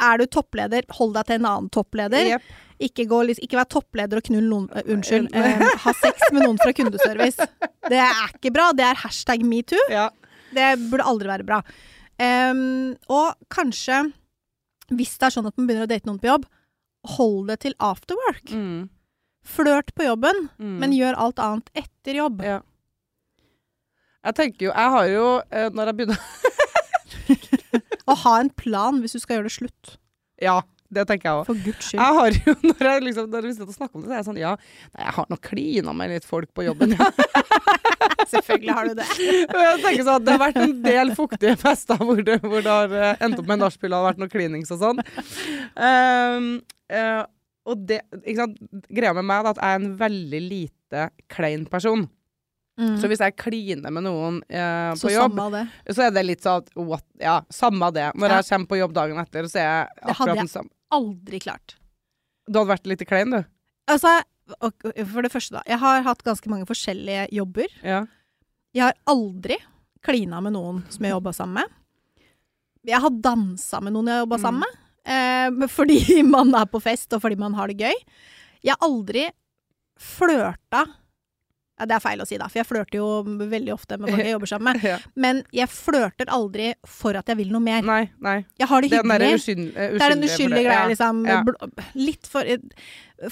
Er 0.00 0.20
du 0.20 0.24
toppleder, 0.26 0.84
hold 0.96 1.12
deg 1.16 1.28
til 1.28 1.36
en 1.40 1.48
annen 1.48 1.68
toppleder. 1.72 2.30
Jep. 2.34 2.46
Ikke, 2.78 3.04
gå, 3.10 3.18
ikke 3.34 3.58
vær 3.58 3.66
toppleder 3.66 4.20
og 4.20 4.26
knull 4.28 4.46
noen 4.46 4.66
uh, 4.70 4.82
Unnskyld. 4.94 5.32
Uh, 5.34 5.64
ha 5.82 5.92
sex 5.98 6.28
med 6.32 6.44
noen 6.44 6.58
fra 6.62 6.70
kundeservice. 6.78 7.48
Det 7.90 7.98
er 7.98 8.20
ikke 8.36 8.52
bra. 8.54 8.68
Det 8.76 8.84
er 8.86 9.00
hashtag 9.02 9.42
metoo. 9.46 9.80
Ja. 9.90 10.08
Det 10.54 10.68
burde 10.88 11.06
aldri 11.10 11.28
være 11.28 11.46
bra. 11.48 11.58
Um, 12.18 12.94
og 13.14 13.34
kanskje, 13.52 14.04
hvis 14.94 15.16
det 15.18 15.26
er 15.28 15.34
sånn 15.34 15.48
at 15.50 15.56
man 15.58 15.66
begynner 15.68 15.88
å 15.88 15.90
date 15.90 16.06
noen 16.08 16.20
på 16.22 16.30
jobb, 16.30 16.46
hold 17.16 17.50
det 17.50 17.58
til 17.66 17.74
after 17.82 18.18
work. 18.28 18.50
Mm. 18.54 18.86
Flørt 19.48 19.92
på 19.96 20.06
jobben, 20.06 20.48
Mm. 20.58 20.78
men 20.82 20.92
gjør 20.96 21.18
alt 21.18 21.38
annet 21.42 21.70
etter 21.78 22.18
jobb. 22.22 22.42
Ja. 22.44 22.60
Jeg 24.26 24.34
tenker 24.34 24.66
jo 24.66 24.72
Jeg 24.74 24.90
har 24.94 25.06
jo, 25.08 25.26
eh, 25.54 25.68
når 25.70 25.86
jeg 25.86 25.96
begynner 26.00 26.18
Å 28.10 28.14
ha 28.24 28.32
en 28.40 28.50
plan 28.50 28.98
hvis 29.02 29.14
du 29.14 29.20
skal 29.22 29.38
gjøre 29.38 29.48
det 29.48 29.54
slutt. 29.54 29.94
Ja, 30.42 30.60
det 30.88 31.04
tenker 31.08 31.28
jeg 31.28 31.40
òg. 31.40 31.46
For 31.48 31.60
guds 31.64 31.88
skyld. 31.90 32.00
Jeg 32.00 32.18
har 32.18 32.36
jo, 32.38 32.54
når 32.70 32.88
jeg 32.88 33.04
liksom, 33.08 33.30
når 33.32 33.48
jeg 33.48 33.56
sitter 33.56 33.72
og 33.72 33.76
snakker 33.76 33.98
om 33.98 34.04
det, 34.04 34.08
så 34.08 34.14
er 34.14 34.20
jeg 34.20 34.28
sånn 34.28 34.40
Ja, 34.40 34.52
nei, 34.94 35.02
jeg 35.04 35.14
har 35.18 35.30
nok 35.32 35.42
klina 35.44 35.94
med 35.96 36.14
litt 36.14 36.28
folk 36.28 36.52
på 36.56 36.64
jobben, 36.68 36.94
ja. 36.96 37.08
Selvfølgelig 38.32 38.74
har 38.76 38.88
du 38.90 38.98
det. 38.98 39.06
Jeg 39.16 39.78
tenker 39.80 40.02
sånn 40.04 40.18
at 40.18 40.24
Det 40.26 40.32
har 40.34 40.40
vært 40.42 40.58
en 40.60 40.74
del 40.84 41.12
fuktige 41.16 41.54
fester 41.60 42.00
hvor 42.02 42.18
det, 42.20 42.34
hvor 42.42 42.60
det 42.64 42.74
har 42.74 42.92
uh, 42.92 43.22
endt 43.24 43.40
opp 43.40 43.48
med 43.48 43.62
nachspiel 43.62 43.94
og 43.96 44.04
vært 44.04 44.20
noe 44.20 44.32
klinings 44.32 44.72
og 44.74 44.82
sånn. 44.82 45.00
Um, 45.78 46.50
uh, 46.92 47.22
og 47.68 47.86
det, 47.88 48.02
ikke 48.20 48.42
sant? 48.42 48.60
Greia 48.92 49.14
med 49.16 49.26
meg 49.28 49.46
er 49.46 49.50
at 49.54 49.62
jeg 49.62 49.78
er 49.78 49.80
en 49.80 49.90
veldig 50.02 50.42
lite 50.44 51.08
klein 51.32 51.64
person. 51.70 52.04
Mm. 52.78 52.94
Så 53.00 53.10
hvis 53.10 53.22
jeg 53.24 53.34
kliner 53.40 53.90
med 53.90 54.04
noen 54.06 54.38
eh, 54.46 54.92
på 55.00 55.10
jobb, 55.10 55.34
så 55.90 56.04
er 56.06 56.12
det 56.14 56.22
litt 56.28 56.44
sånn 56.46 56.68
what, 56.86 57.02
Ja, 57.18 57.40
samme 57.50 57.90
det. 57.94 58.12
Når 58.14 58.30
Ja. 58.30 58.36
jeg 58.38 58.50
kommer 58.52 58.70
på 58.70 58.78
jobb 58.78 58.94
dagen 58.94 59.18
etter, 59.18 59.48
så 59.50 59.58
er 59.58 59.66
jeg 59.66 60.12
akkurat 60.12 60.38
den 60.44 60.52
samme. 60.52 60.70
Aldri 60.94 61.40
klart. 61.42 61.76
Du 62.48 62.58
hadde 62.58 62.72
vært 62.72 62.88
litt 62.88 63.04
klein, 63.08 63.32
du? 63.34 63.42
Altså, 63.88 64.20
for 64.58 65.24
det 65.24 65.32
første, 65.32 65.58
da. 65.58 65.64
Jeg 65.68 65.80
har 65.82 66.06
hatt 66.06 66.24
ganske 66.26 66.50
mange 66.52 66.68
forskjellige 66.68 67.28
jobber. 67.36 67.72
Ja. 67.84 68.04
Jeg 68.76 68.86
har 68.86 68.96
aldri 69.10 69.58
klina 70.04 70.40
med 70.44 70.54
noen 70.56 70.84
som 70.92 71.04
jeg 71.04 71.14
jobba 71.16 71.34
sammen 71.36 71.62
med. 71.62 71.74
Jeg 72.88 73.02
har 73.04 73.20
dansa 73.24 73.80
med 73.84 73.92
noen 73.92 74.12
jeg 74.12 74.22
jobba 74.22 74.38
sammen 74.40 74.64
med. 74.64 74.84
Eh, 75.08 75.68
fordi 75.72 76.22
man 76.34 76.54
er 76.56 76.68
på 76.70 76.80
fest, 76.84 77.10
og 77.16 77.24
fordi 77.24 77.38
man 77.40 77.56
har 77.58 77.70
det 77.70 77.88
gøy. 77.88 78.00
Jeg 78.64 78.74
har 78.74 78.88
aldri 78.88 79.28
flørta 79.98 80.84
ja, 81.78 81.86
Det 81.86 81.96
er 81.96 82.02
feil 82.02 82.22
å 82.22 82.26
si, 82.28 82.38
da, 82.40 82.48
for 82.50 82.60
jeg 82.60 82.68
flørter 82.68 82.98
jo 82.98 83.08
veldig 83.48 83.72
ofte 83.74 83.98
med 84.00 84.10
folk 84.10 84.24
jeg 84.24 84.34
jobber 84.36 84.50
sammen 84.50 84.72
med. 84.72 84.84
ja. 84.84 84.98
Men 85.14 85.42
jeg 85.54 85.70
flørter 85.72 86.30
aldri 86.34 86.72
for 86.86 87.18
at 87.18 87.30
jeg 87.30 87.38
vil 87.40 87.52
noe 87.54 87.62
mer. 87.64 87.86
Nei, 87.86 88.04
nei. 88.24 88.38
Jeg 88.58 88.70
har 88.70 88.82
det 88.84 88.90
hyggelig. 88.92 89.32
uskyld, 89.38 89.64
eh, 89.76 89.92
Det 89.94 90.06
er 90.06 90.14
den 90.14 90.26
uskyldige 90.28 90.62
for 90.62 90.70
greia, 90.70 90.86
liksom. 90.92 91.22
Litt 91.98 92.26
for 92.30 92.54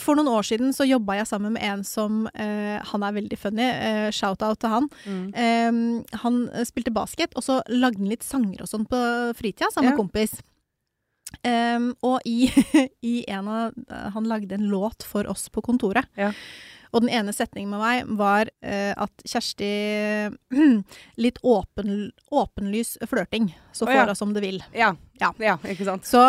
For 0.02 0.18
noen 0.18 0.30
år 0.32 0.42
siden 0.42 0.72
så 0.74 0.82
jobba 0.86 1.14
jeg 1.20 1.28
sammen 1.30 1.54
med 1.54 1.62
en 1.62 1.84
som 1.86 2.24
uh, 2.26 2.78
Han 2.90 3.04
er 3.06 3.14
veldig 3.20 3.38
funny. 3.38 3.68
Uh, 3.70 4.08
Shout-out 4.10 4.58
til 4.62 4.72
han. 4.72 4.88
Mm. 5.06 5.28
Eh, 5.30 6.18
han 6.22 6.40
eh, 6.48 6.66
spilte 6.66 6.90
basket, 6.94 7.34
og 7.38 7.44
så 7.46 7.60
lagde 7.70 8.02
han 8.02 8.10
litt 8.10 8.26
sanger 8.26 8.64
og 8.64 8.70
sånn 8.70 8.86
på 8.90 8.98
fritida 9.38 9.70
sammen 9.72 9.92
med 9.94 10.00
kompis. 10.00 10.38
Um, 11.42 11.90
og 12.06 12.22
i, 12.24 12.46
i 13.02 13.24
en 13.28 13.48
av 13.50 13.72
Han 14.14 14.28
lagde 14.30 14.54
en 14.54 14.68
låt 14.70 15.02
for 15.04 15.26
oss 15.30 15.48
på 15.52 15.62
kontoret. 15.62 16.06
Ja. 16.16 16.32
Og 16.96 17.04
den 17.04 17.12
ene 17.12 17.34
setningen 17.36 17.68
med 17.74 17.82
meg 17.82 18.14
var 18.16 18.48
eh, 18.64 18.94
at 18.96 19.26
Kjersti 19.28 19.68
Litt 21.24 21.38
åpen, 21.44 22.10
åpenlys 22.32 22.96
flørting. 23.10 23.50
Så 23.76 23.84
Å, 23.84 23.90
oh, 23.90 23.94
ja. 23.98 24.16
som 24.16 24.32
det 24.32 24.42
vil. 24.44 24.62
Ja. 24.72 24.94
Ja. 25.20 25.30
ja, 25.40 25.58
ikke 25.68 25.86
sant. 25.88 26.08
Så 26.08 26.22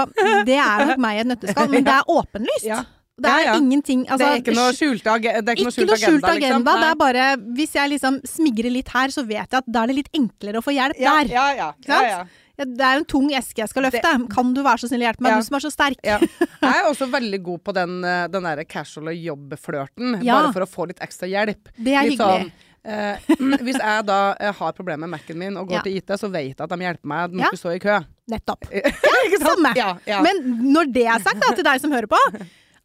det 0.47 0.59
er 0.59 0.85
nok 0.91 1.01
meg 1.03 1.17
i 1.17 1.23
et 1.23 1.31
nøtteskall, 1.31 1.71
men 1.71 1.85
det 1.87 1.95
er 1.95 2.11
åpenlyst. 2.11 2.93
Det 3.17 3.31
er 3.33 3.55
ingenting 3.57 4.03
altså, 4.05 4.19
det 4.21 4.27
er 4.29 4.41
ikke 4.43 4.53
noe 4.53 4.73
skjult, 4.77 5.07
ag 5.09 5.23
det 5.25 5.55
ikke 5.55 5.63
noe 5.65 5.73
skjult 5.73 5.89
noe 5.89 5.97
skjult 5.97 6.27
agenda. 6.27 6.33
agenda. 6.35 6.73
liksom. 6.75 6.81
Det 6.83 6.89
er 6.89 6.97
bare 7.01 7.23
Hvis 7.57 7.71
jeg 7.73 7.91
liksom 7.95 8.19
smigrer 8.29 8.73
litt 8.75 8.91
her, 8.93 9.13
så 9.13 9.23
vet 9.25 9.47
jeg 9.47 9.57
at 9.57 9.71
da 9.73 9.85
er 9.85 9.89
det 9.89 9.95
litt 10.03 10.11
enklere 10.19 10.61
å 10.61 10.65
få 10.65 10.75
hjelp 10.75 10.99
der. 11.01 11.31
ja, 11.33 11.47
ja, 11.57 11.71
ja, 11.89 12.19
Det 12.61 12.85
er 12.85 12.99
jo 12.99 13.01
en 13.01 13.09
tung 13.09 13.31
eske 13.33 13.63
jeg 13.63 13.71
skal 13.73 13.87
løfte. 13.87 14.13
Kan 14.33 14.53
du 14.53 14.61
være 14.61 14.83
så 14.83 14.91
snill 14.91 15.01
å 15.01 15.09
hjelpe 15.09 15.25
meg, 15.25 15.33
Ja. 15.33 15.41
du 15.41 15.49
som 15.49 15.57
er 15.57 15.65
så 15.65 15.73
sterk? 15.73 15.97
Ja. 16.05 16.19
Jeg 16.61 16.73
er 16.81 16.87
også 16.89 17.07
veldig 17.11 17.39
god 17.43 17.63
på 17.63 17.73
den, 17.77 18.03
eh, 18.03 18.27
den 18.27 18.43
der 18.43 18.63
casual 18.65 19.11
jobbflørten, 19.13 20.23
Ja. 20.23 20.41
bare 20.41 20.53
for 20.53 20.61
å 20.65 20.69
få 20.69 20.87
litt 20.87 20.99
ekstra 20.99 21.27
hjelp. 21.29 21.69
Det 21.77 21.93
er 21.93 22.03
Litt 22.07 22.17
hyggelig. 22.19 22.51
sånn, 22.51 22.51
eh, 22.83 23.17
hvis 23.63 23.79
jeg 23.79 24.05
da 24.05 24.19
eh, 24.39 24.51
har 24.53 24.73
problemer 24.73 25.07
med 25.07 25.09
Mac-en 25.17 25.37
min 25.37 25.57
og 25.57 25.67
går 25.69 25.79
Ja. 25.79 25.81
til 25.81 25.97
IT, 25.97 26.07
så 26.17 26.29
vet 26.31 26.55
jeg 26.57 26.61
at 26.61 26.69
de 26.69 26.75
hjelper 26.77 27.05
meg. 27.05 27.31
Du 27.31 27.37
må 27.37 27.41
Ja. 27.41 27.49
ikke 27.51 27.61
stå 27.63 27.75
i 27.75 27.79
kø. 27.79 27.97
Nettopp. 28.29 28.63
Samme. 29.47 29.75
Ja, 29.75 29.97
ja. 30.07 30.21
Men 30.21 30.41
når 30.73 30.91
det 30.93 31.05
er 31.07 31.19
sagt, 31.19 31.39
da, 31.41 31.53
til 31.55 31.63
deg 31.63 31.79
som 31.81 31.91
hører 31.91 32.07
på, 32.07 32.17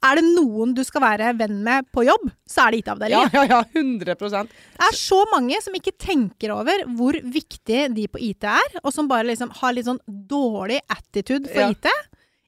er 0.05 0.17
det 0.19 0.25
noen 0.35 0.75
du 0.75 0.83
skal 0.85 1.01
være 1.01 1.33
venn 1.39 1.63
med 1.63 1.87
på 1.95 2.05
jobb, 2.05 2.25
så 2.49 2.67
er 2.67 2.73
det 2.73 2.81
IT-avdelingen. 2.83 3.31
ja, 3.33 3.43
ja, 3.45 3.63
100% 3.73 4.49
Det 4.51 4.83
er 4.89 4.97
så 4.99 5.25
mange 5.31 5.61
som 5.63 5.73
ikke 5.79 5.93
tenker 5.97 6.51
over 6.51 6.83
hvor 6.99 7.13
viktig 7.23 7.95
de 7.95 8.09
på 8.09 8.19
IT 8.21 8.45
er, 8.51 8.81
og 8.85 8.93
som 8.93 9.07
bare 9.09 9.25
liksom 9.31 9.51
har 9.61 9.73
litt 9.73 9.87
sånn 9.87 10.01
dårlig 10.09 10.81
attitude 10.91 11.47
for 11.49 11.61
Ja. 11.61 11.71
IT. 11.71 11.87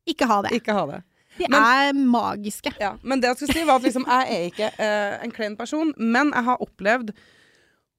Ikke 0.06 0.26
ha 0.26 0.42
det. 0.42 0.50
Ikke 0.60 0.74
ha 0.74 0.86
det. 0.86 1.02
De 1.38 1.48
Men- 1.50 1.62
er 1.62 1.92
magiske. 1.94 2.74
Ja, 2.80 2.94
men 3.02 3.20
det 3.20 3.32
jeg 3.32 3.36
skulle 3.40 3.56
si 3.58 3.64
var 3.68 3.80
at 3.80 3.86
liksom, 3.86 4.04
jeg 4.06 4.34
er 4.34 4.50
ikke 4.50 4.68
uh, 4.78 5.24
en 5.24 5.32
klein 5.34 5.56
person, 5.58 5.94
men 5.98 6.30
jeg 6.34 6.46
har 6.50 6.62
opplevd 6.62 7.14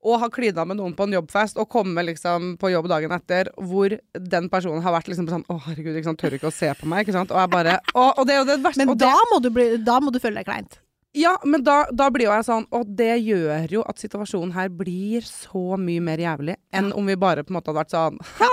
å 0.05 0.19
ha 0.21 0.29
klina 0.29 0.65
med 0.69 0.77
noen 0.77 0.93
på 0.93 1.07
en 1.07 1.15
jobbfest 1.17 1.57
og 1.57 1.69
komme 1.73 2.03
liksom 2.05 2.55
på 2.61 2.69
jobb 2.69 2.87
dagen 2.91 3.13
etter 3.15 3.49
hvor 3.57 3.95
den 4.13 4.49
personen 4.53 4.83
har 4.85 4.93
vært 4.93 5.09
liksom 5.09 5.29
sånn 5.31 5.45
Å, 5.49 5.57
herregud, 5.65 5.95
ikke 5.97 6.11
sant, 6.11 6.21
tør 6.21 6.37
ikke 6.37 6.51
å 6.51 6.53
se 6.53 6.69
på 6.77 6.89
meg, 6.91 7.05
ikke 7.05 7.15
sant. 7.17 7.33
Og 7.33 7.41
jeg 7.41 7.53
bare 7.55 7.79
Og, 7.95 8.11
og 8.11 8.27
det 8.27 8.35
er 8.35 8.43
jo 8.43 8.49
det 8.51 8.59
verste. 8.61 8.83
Men 8.83 8.93
og 8.93 8.99
det, 9.01 9.13
må, 9.31 9.39
du 9.41 9.49
bli, 9.55 9.69
da 9.81 9.97
må 10.03 10.13
du 10.13 10.21
føle 10.21 10.43
deg 10.43 10.49
kleint. 10.51 10.77
Ja, 11.15 11.31
men 11.47 11.63
da, 11.63 11.85
da 11.95 12.09
blir 12.11 12.27
jo 12.27 12.33
jeg 12.35 12.43
sånn 12.47 12.65
Og 12.75 12.83
det 12.99 13.13
gjør 13.23 13.71
jo 13.71 13.83
at 13.87 13.99
situasjonen 14.01 14.51
her 14.55 14.67
blir 14.69 15.23
så 15.27 15.77
mye 15.79 16.03
mer 16.03 16.19
jævlig 16.21 16.57
enn 16.75 16.89
om 16.95 17.07
vi 17.07 17.15
bare 17.19 17.43
på 17.45 17.53
en 17.53 17.57
måte 17.59 17.71
hadde 17.71 17.79
vært 17.79 17.95
sånn 17.95 18.19
Ha! 18.41 18.49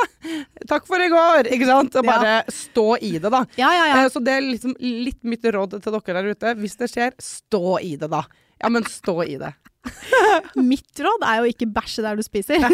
Takk 0.71 0.87
for 0.87 1.03
i 1.03 1.09
går! 1.11 1.51
Ikke 1.57 1.67
sant? 1.67 1.97
Og 1.99 2.07
Ja. 2.07 2.15
bare 2.15 2.37
stå 2.55 2.87
i 3.03 3.17
det, 3.19 3.33
da. 3.35 3.43
Ja, 3.59 3.73
ja, 3.75 3.89
ja. 3.91 3.97
Eh, 4.05 4.09
Så 4.15 4.23
det 4.23 4.37
er 4.39 4.47
liksom 4.47 4.77
litt 4.79 5.19
mitt 5.27 5.43
råd 5.43 5.75
til 5.83 5.93
dere 5.99 6.23
der 6.23 6.31
ute. 6.31 6.55
Hvis 6.63 6.79
det 6.79 6.87
skjer, 6.93 7.11
stå 7.19 7.81
i 7.83 7.97
det, 7.99 8.07
da. 8.13 8.23
Ja, 8.63 8.71
men 8.71 8.87
stå 8.87 9.19
i 9.27 9.35
det. 9.43 9.51
Mitt 10.63 10.95
råd 11.03 11.27
er 11.27 11.43
jo 11.43 11.51
ikke 11.51 11.67
bæsje 11.75 12.03
der 12.07 12.15
du 12.17 12.23
spiser. 12.23 12.63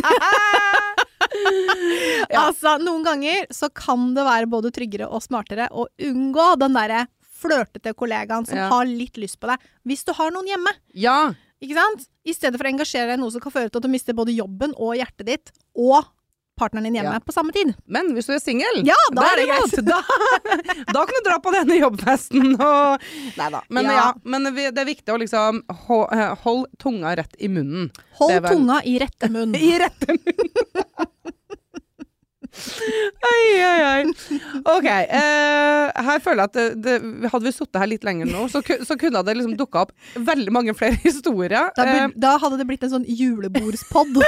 Altså, 2.39 2.77
noen 2.83 3.05
ganger 3.07 3.47
så 3.55 3.69
kan 3.75 4.13
det 4.17 4.25
være 4.27 4.49
både 4.51 4.71
tryggere 4.75 5.09
og 5.09 5.23
smartere 5.25 5.69
å 5.73 5.87
unngå 6.09 6.49
den 6.61 6.77
derre 6.77 7.05
flørtete 7.39 7.95
kollegaen 7.95 8.47
som 8.47 8.57
Ja. 8.59 8.69
har 8.73 8.85
litt 8.85 9.15
lyst 9.17 9.39
på 9.41 9.47
deg. 9.49 9.59
Hvis 9.87 10.05
du 10.05 10.13
har 10.13 10.31
noen 10.35 10.47
hjemme, 10.51 10.73
Ja. 10.95 11.33
ikke 11.63 11.75
sant? 11.75 12.09
I 12.25 12.33
stedet 12.35 12.57
for 12.59 12.65
å 12.67 12.73
engasjere 12.75 13.07
deg 13.13 13.19
i 13.19 13.23
noe 13.23 13.31
som 13.31 13.41
kan 13.41 13.53
føre 13.53 13.71
til 13.71 13.79
at 13.79 13.83
du 13.83 13.89
mister 13.89 14.13
både 14.15 14.35
jobben 14.37 14.75
og 14.77 14.95
hjertet 14.97 15.27
ditt, 15.27 15.53
og 15.77 16.05
partneren 16.59 16.83
din 16.89 16.95
hjemme 16.99 17.13
Ja. 17.15 17.21
på 17.21 17.33
samme 17.33 17.53
tid. 17.55 17.73
Men 17.87 18.11
hvis 18.15 18.27
du 18.27 18.33
er 18.35 18.41
singel, 18.43 18.83
Ja, 18.85 18.97
da 19.15 19.23
er 19.23 19.37
det 19.37 19.47
greit! 19.47 19.85
Da, 19.87 20.03
da 20.93 21.05
kan 21.07 21.15
du 21.15 21.31
dra 21.31 21.39
på 21.39 21.53
denne 21.55 21.79
jobbfesten 21.79 22.57
og 22.61 23.01
Nei 23.39 23.51
da. 23.51 23.61
Men, 23.71 23.85
Ja. 23.85 24.13
men 24.25 24.43
det 24.43 24.77
er 24.77 24.85
viktig 24.85 25.15
å 25.15 25.19
liksom 25.23 25.63
ho- 25.87 26.09
eh, 26.13 26.35
Hold 26.43 26.67
tunga 26.77 27.15
rett 27.17 27.37
i 27.39 27.47
munnen. 27.47 27.93
Hold 28.19 28.43
vel- 28.43 28.51
tunga 28.57 28.81
i 28.85 28.99
rette 28.99 29.31
munn. 29.31 29.55
I 29.71 29.79
rette 29.79 30.09
munn! 30.09 31.07
Oi, 33.29 33.45
oi, 33.65 33.81
oi. 33.89 34.03
Ok, 34.75 34.87
eh, 34.89 36.03
her 36.09 36.23
føler 36.25 36.43
jeg 36.45 36.49
at 36.51 36.59
det, 36.59 36.67
det, 36.85 37.31
hadde 37.33 37.45
vi 37.49 37.53
sittet 37.55 37.81
her 37.83 37.91
litt 37.91 38.07
lenger 38.07 38.31
nå, 38.31 38.47
så, 38.53 38.63
så 38.87 38.97
kunne 39.01 39.23
det 39.27 39.37
liksom 39.39 39.57
dukka 39.59 39.87
opp 39.87 39.93
veldig 40.29 40.55
mange 40.55 40.75
flere 40.79 40.99
historier. 41.07 41.71
Da, 41.77 41.87
Eh, 41.89 42.07
bur, 42.09 42.17
da 42.21 42.35
hadde 42.43 42.59
det 42.61 42.67
blitt 42.69 42.85
en 42.87 42.95
sånn 42.99 43.07
julebordspod. 43.09 44.19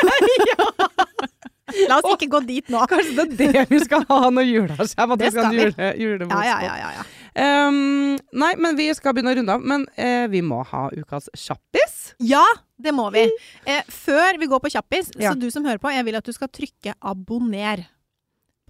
La 1.86 2.00
oss 2.00 2.08
ikke 2.16 2.26
gå 2.32 2.40
dit 2.48 2.66
nå. 2.72 2.80
kanskje 2.90 3.12
det 3.14 3.46
er 3.46 3.52
det 3.54 3.64
vi 3.70 3.78
skal 3.84 4.02
ha 4.08 4.16
når 4.34 4.46
jula 4.48 4.74
kommer? 4.80 5.20
Det 5.20 5.28
vi 5.28 5.34
skal 5.36 5.52
vi. 5.54 5.60
jule, 5.68 5.90
julebordspod. 6.02 6.48
Ja, 6.48 6.56
ja, 6.58 6.72
ja, 6.80 6.88
ja, 6.90 6.90
ja. 6.98 7.68
Um, 7.68 8.16
nei, 8.42 8.48
men 8.58 8.74
vi 8.78 8.88
skal 8.98 9.14
begynne 9.14 9.30
å 9.30 9.38
runde 9.38 9.54
av. 9.54 9.62
Men 9.62 9.84
eh, 9.94 10.24
vi 10.32 10.40
må 10.42 10.64
ha 10.66 10.88
ukas 10.98 11.30
kjappis. 11.38 11.94
Ja, 12.26 12.42
det 12.82 12.90
må 12.96 13.06
vi. 13.14 13.22
Eh, 13.70 13.86
før 13.86 14.40
vi 14.42 14.50
går 14.50 14.64
på 14.64 14.72
kjappis, 14.74 15.12
Ja. 15.20 15.30
så 15.30 15.38
du 15.38 15.46
som 15.54 15.62
hører 15.68 15.78
på, 15.78 15.92
jeg 15.94 16.08
vil 16.08 16.18
at 16.18 16.26
du 16.26 16.34
skal 16.34 16.50
trykke 16.50 16.96
abonner. 16.98 17.86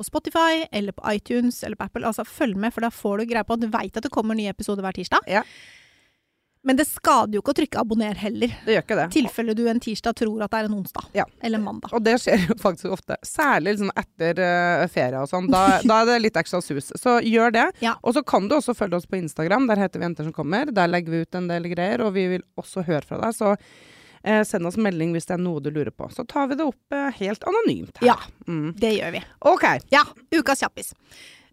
På 0.01 0.07
Spotify 0.07 0.65
eller 0.73 0.97
på 0.97 1.05
iTunes 1.13 1.61
eller 1.67 1.77
på 1.77 1.91
Apple. 1.91 2.07
Altså 2.09 2.25
følg 2.25 2.57
med, 2.57 2.73
for 2.73 2.87
da 2.87 2.89
får 2.95 3.21
du 3.21 3.29
greie 3.35 3.45
på 3.45 3.59
at 3.59 3.61
du 3.61 3.69
veit 3.69 3.93
at 3.93 4.07
det 4.07 4.13
kommer 4.15 4.39
nye 4.39 4.55
episoder 4.55 4.87
hver 4.87 4.97
tirsdag. 4.97 5.29
Ja. 5.29 5.45
Men 6.63 6.77
det 6.77 6.85
skader 6.85 7.39
jo 7.39 7.41
ikke 7.41 7.55
å 7.55 7.57
trykke 7.57 7.81
abonner 7.81 8.17
heller. 8.21 8.53
Det 8.67 8.75
gjør 8.75 8.83
ikke 8.85 8.97
det. 8.99 9.07
Tilfelle 9.15 9.55
du 9.57 9.63
en 9.71 9.81
tirsdag 9.81 10.17
tror 10.19 10.43
at 10.45 10.53
det 10.53 10.59
er 10.59 10.69
en 10.69 10.75
onsdag. 10.77 11.07
Ja. 11.17 11.25
Eller 11.45 11.63
mandag. 11.63 11.93
Og 11.97 12.05
det 12.05 12.19
skjer 12.21 12.43
jo 12.51 12.57
faktisk 12.61 12.97
ofte. 12.99 13.17
Særlig 13.25 13.79
liksom 13.79 13.93
etter 13.97 14.43
uh, 14.45 14.85
ferie 14.93 15.23
og 15.23 15.31
sånn. 15.31 15.49
Da, 15.53 15.63
da 15.89 16.03
er 16.03 16.11
det 16.11 16.19
litt 16.27 16.37
ekstra 16.41 16.61
sus. 16.65 16.93
Så 17.01 17.17
gjør 17.25 17.57
det. 17.57 17.67
Ja. 17.85 17.95
Og 18.05 18.17
så 18.17 18.25
kan 18.25 18.49
du 18.51 18.59
også 18.59 18.77
følge 18.77 19.01
oss 19.01 19.09
på 19.09 19.17
Instagram. 19.21 19.71
Der 19.73 19.81
heter 19.81 20.03
vi 20.03 20.09
Jenter 20.09 20.29
som 20.29 20.37
kommer. 20.37 20.69
Der 20.77 20.93
legger 20.93 21.17
vi 21.17 21.23
ut 21.25 21.41
en 21.41 21.49
del 21.49 21.71
greier, 21.73 22.05
og 22.05 22.13
vi 22.19 22.27
vil 22.35 22.45
også 22.61 22.85
høre 22.89 23.09
fra 23.09 23.23
deg. 23.25 23.37
Så 23.41 23.55
eh, 24.25 24.43
send 24.45 24.67
oss 24.67 24.77
melding 24.81 25.13
hvis 25.17 25.27
det 25.29 25.35
er 25.39 25.43
noe 25.43 25.61
du 25.65 25.71
lurer 25.71 25.91
på. 25.95 26.09
Så 26.13 26.27
tar 26.29 26.49
vi 26.51 26.59
det 26.61 26.67
opp 26.69 26.93
eh, 26.97 27.11
helt 27.21 27.45
anonymt 27.49 28.01
her. 28.03 28.13
Ja. 28.13 28.19
Mm. 28.49 28.73
Det 28.81 28.93
gjør 28.99 29.13
vi. 29.17 29.23
OK. 29.53 29.67
Ja, 29.95 30.05
ukas 30.37 30.61
kjappis. 30.65 30.93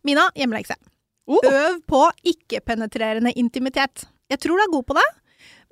Mina, 0.08 0.30
hjemmelekse. 0.36 0.76
Oh. 1.28 1.40
Øv 1.44 1.82
på 1.90 2.04
ikke-penetrerende 2.32 3.34
intimitet. 3.36 4.06
Jeg 4.32 4.40
tror 4.44 4.58
du 4.60 4.64
er 4.64 4.72
god 4.78 4.86
på 4.88 4.96
det, 4.96 5.08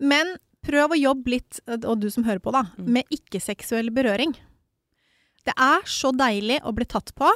men 0.03 0.33
prøv 0.65 0.91
å 0.95 0.97
jobbe 0.99 1.29
litt, 1.35 1.59
og 1.85 1.99
du 2.01 2.09
som 2.11 2.25
hører 2.25 2.41
på, 2.43 2.51
da, 2.51 2.65
Mm. 2.77 2.87
med 2.97 3.11
ikke-seksuell 3.13 3.91
berøring. 3.93 4.33
Det 5.45 5.53
er 5.61 5.83
så 5.85 6.09
deilig 6.11 6.57
å 6.65 6.73
bli 6.73 6.85
tatt 6.89 7.13
på 7.15 7.29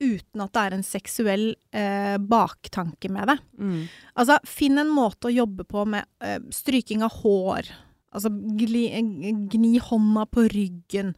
uten 0.00 0.40
at 0.44 0.52
det 0.54 0.62
er 0.62 0.74
en 0.76 0.82
seksuell 0.86 1.44
eh, 1.72 2.16
baktanke 2.18 3.10
med 3.10 3.26
det. 3.32 3.36
Mm. 3.58 3.88
Altså, 4.16 4.38
finn 4.46 4.78
en 4.78 4.90
måte 4.92 5.28
å 5.28 5.34
jobbe 5.34 5.64
på 5.66 5.84
med 5.86 6.04
eh, 6.20 6.38
stryking 6.54 7.02
av 7.02 7.12
hår. 7.22 7.68
Altså, 8.14 8.30
gli, 8.30 8.86
gni 9.50 9.74
hånda 9.82 10.26
på 10.30 10.46
ryggen. 10.52 11.14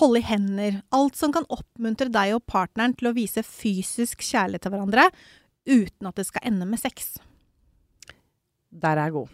Holde 0.00 0.22
i 0.22 0.26
hender. 0.26 0.80
Alt 0.94 1.18
som 1.18 1.34
kan 1.34 1.48
oppmuntre 1.52 2.08
deg 2.12 2.36
og 2.36 2.46
partneren 2.50 2.94
til 2.96 3.10
å 3.10 3.16
vise 3.16 3.44
fysisk 3.46 4.24
kjærlighet 4.24 4.64
til 4.66 4.74
hverandre 4.74 5.10
uten 5.68 6.08
at 6.08 6.16
det 6.16 6.26
skal 6.26 6.46
ende 6.48 6.66
med 6.68 6.80
sex. 6.80 7.18
Der 8.70 8.96
er 8.96 9.10
jeg 9.10 9.16
god. 9.18 9.28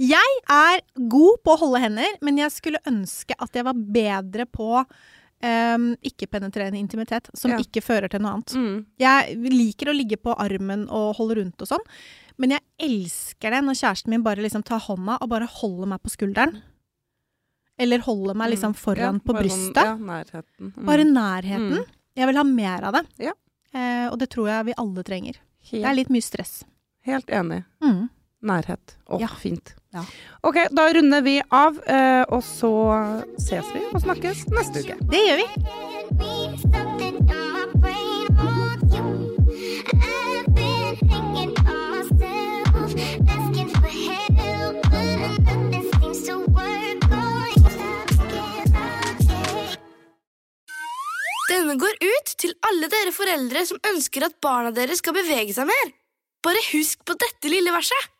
Jeg 0.00 0.36
er 0.48 0.80
god 1.12 1.40
på 1.44 1.52
å 1.52 1.60
holde 1.60 1.80
hender, 1.82 2.12
men 2.24 2.38
jeg 2.40 2.52
skulle 2.54 2.80
ønske 2.88 3.36
at 3.36 3.56
jeg 3.56 3.66
var 3.66 3.76
bedre 3.76 4.46
på 4.48 4.84
um, 5.42 5.94
ikke-penetrerende 6.04 6.78
intimitet, 6.78 7.30
som 7.34 7.50
Ja. 7.52 7.58
ikke 7.58 7.82
fører 7.82 8.08
til 8.10 8.20
noe 8.20 8.32
annet. 8.36 8.54
Mm. 8.54 8.86
Jeg 8.98 9.36
liker 9.50 9.88
å 9.90 9.96
ligge 9.96 10.16
på 10.20 10.34
armen 10.38 10.88
og 10.90 11.16
holde 11.16 11.36
rundt 11.40 11.60
og 11.62 11.68
sånn, 11.68 11.86
men 12.38 12.50
jeg 12.56 12.60
elsker 12.78 13.50
det 13.50 13.62
når 13.64 13.78
kjæresten 13.80 14.08
min 14.08 14.22
bare 14.22 14.40
liksom 14.44 14.62
tar 14.64 14.80
hånda 14.80 15.18
og 15.20 15.28
bare 15.28 15.46
holder 15.46 15.86
meg 15.94 16.02
på 16.02 16.10
skulderen. 16.12 16.62
Eller 17.80 17.98
holder 18.04 18.34
meg 18.36 18.50
liksom 18.52 18.74
foran 18.76 19.20
Ja, 19.20 19.24
på 19.24 19.32
brystet. 19.38 19.74
Sånn, 19.76 19.86
ja, 19.86 19.96
nærheten. 19.96 20.72
Mm. 20.76 20.84
Bare 20.84 21.04
nærheten. 21.08 21.78
Mm. 21.80 21.84
Jeg 22.16 22.26
vil 22.28 22.36
ha 22.36 22.44
mer 22.44 22.82
av 22.84 22.92
det. 22.98 23.06
Ja. 23.18 23.32
Eh, 23.72 24.08
og 24.10 24.18
det 24.18 24.28
tror 24.30 24.48
jeg 24.50 24.66
vi 24.66 24.74
alle 24.76 25.02
trenger. 25.06 25.38
Det 25.70 25.84
er 25.84 25.94
litt 25.94 26.08
mye 26.12 26.22
stress. 26.24 26.64
helt 27.06 27.26
enig. 27.32 27.64
Mm. 27.82 28.10
Nærhet. 28.44 28.96
Å, 29.08 29.18
Ja. 29.20 29.26
fint. 29.28 29.74
Ja. 29.90 30.04
OK, 30.46 30.56
da 30.70 30.92
runder 30.94 31.22
vi 31.22 31.40
av, 31.48 31.80
eh, 31.86 32.22
og 32.30 32.44
så 32.46 32.70
ses 33.42 33.66
vi 33.74 33.82
og 33.90 33.98
snakkes 34.04 34.44
neste 34.54 34.84
uke. 34.84 34.94
Det 35.10 35.22
gjør 35.26 35.40
vi. 35.40 35.46
Denne 51.50 51.74
går 51.82 51.98
ut 51.98 52.30
til 52.38 52.54
alle 52.70 52.86
dere 52.94 53.10
foreldre 53.10 53.66
som 53.66 53.82
ønsker 53.90 54.28
at 54.28 54.38
barna 54.38 54.70
deres 54.70 55.02
skal 55.02 55.18
bevege 55.18 55.50
seg 55.58 55.66
mer. 55.66 55.92
Bare 56.46 56.62
husk 56.70 57.02
på 57.02 57.18
dette 57.18 57.50
lille 57.50 57.74
verset. 57.74 58.19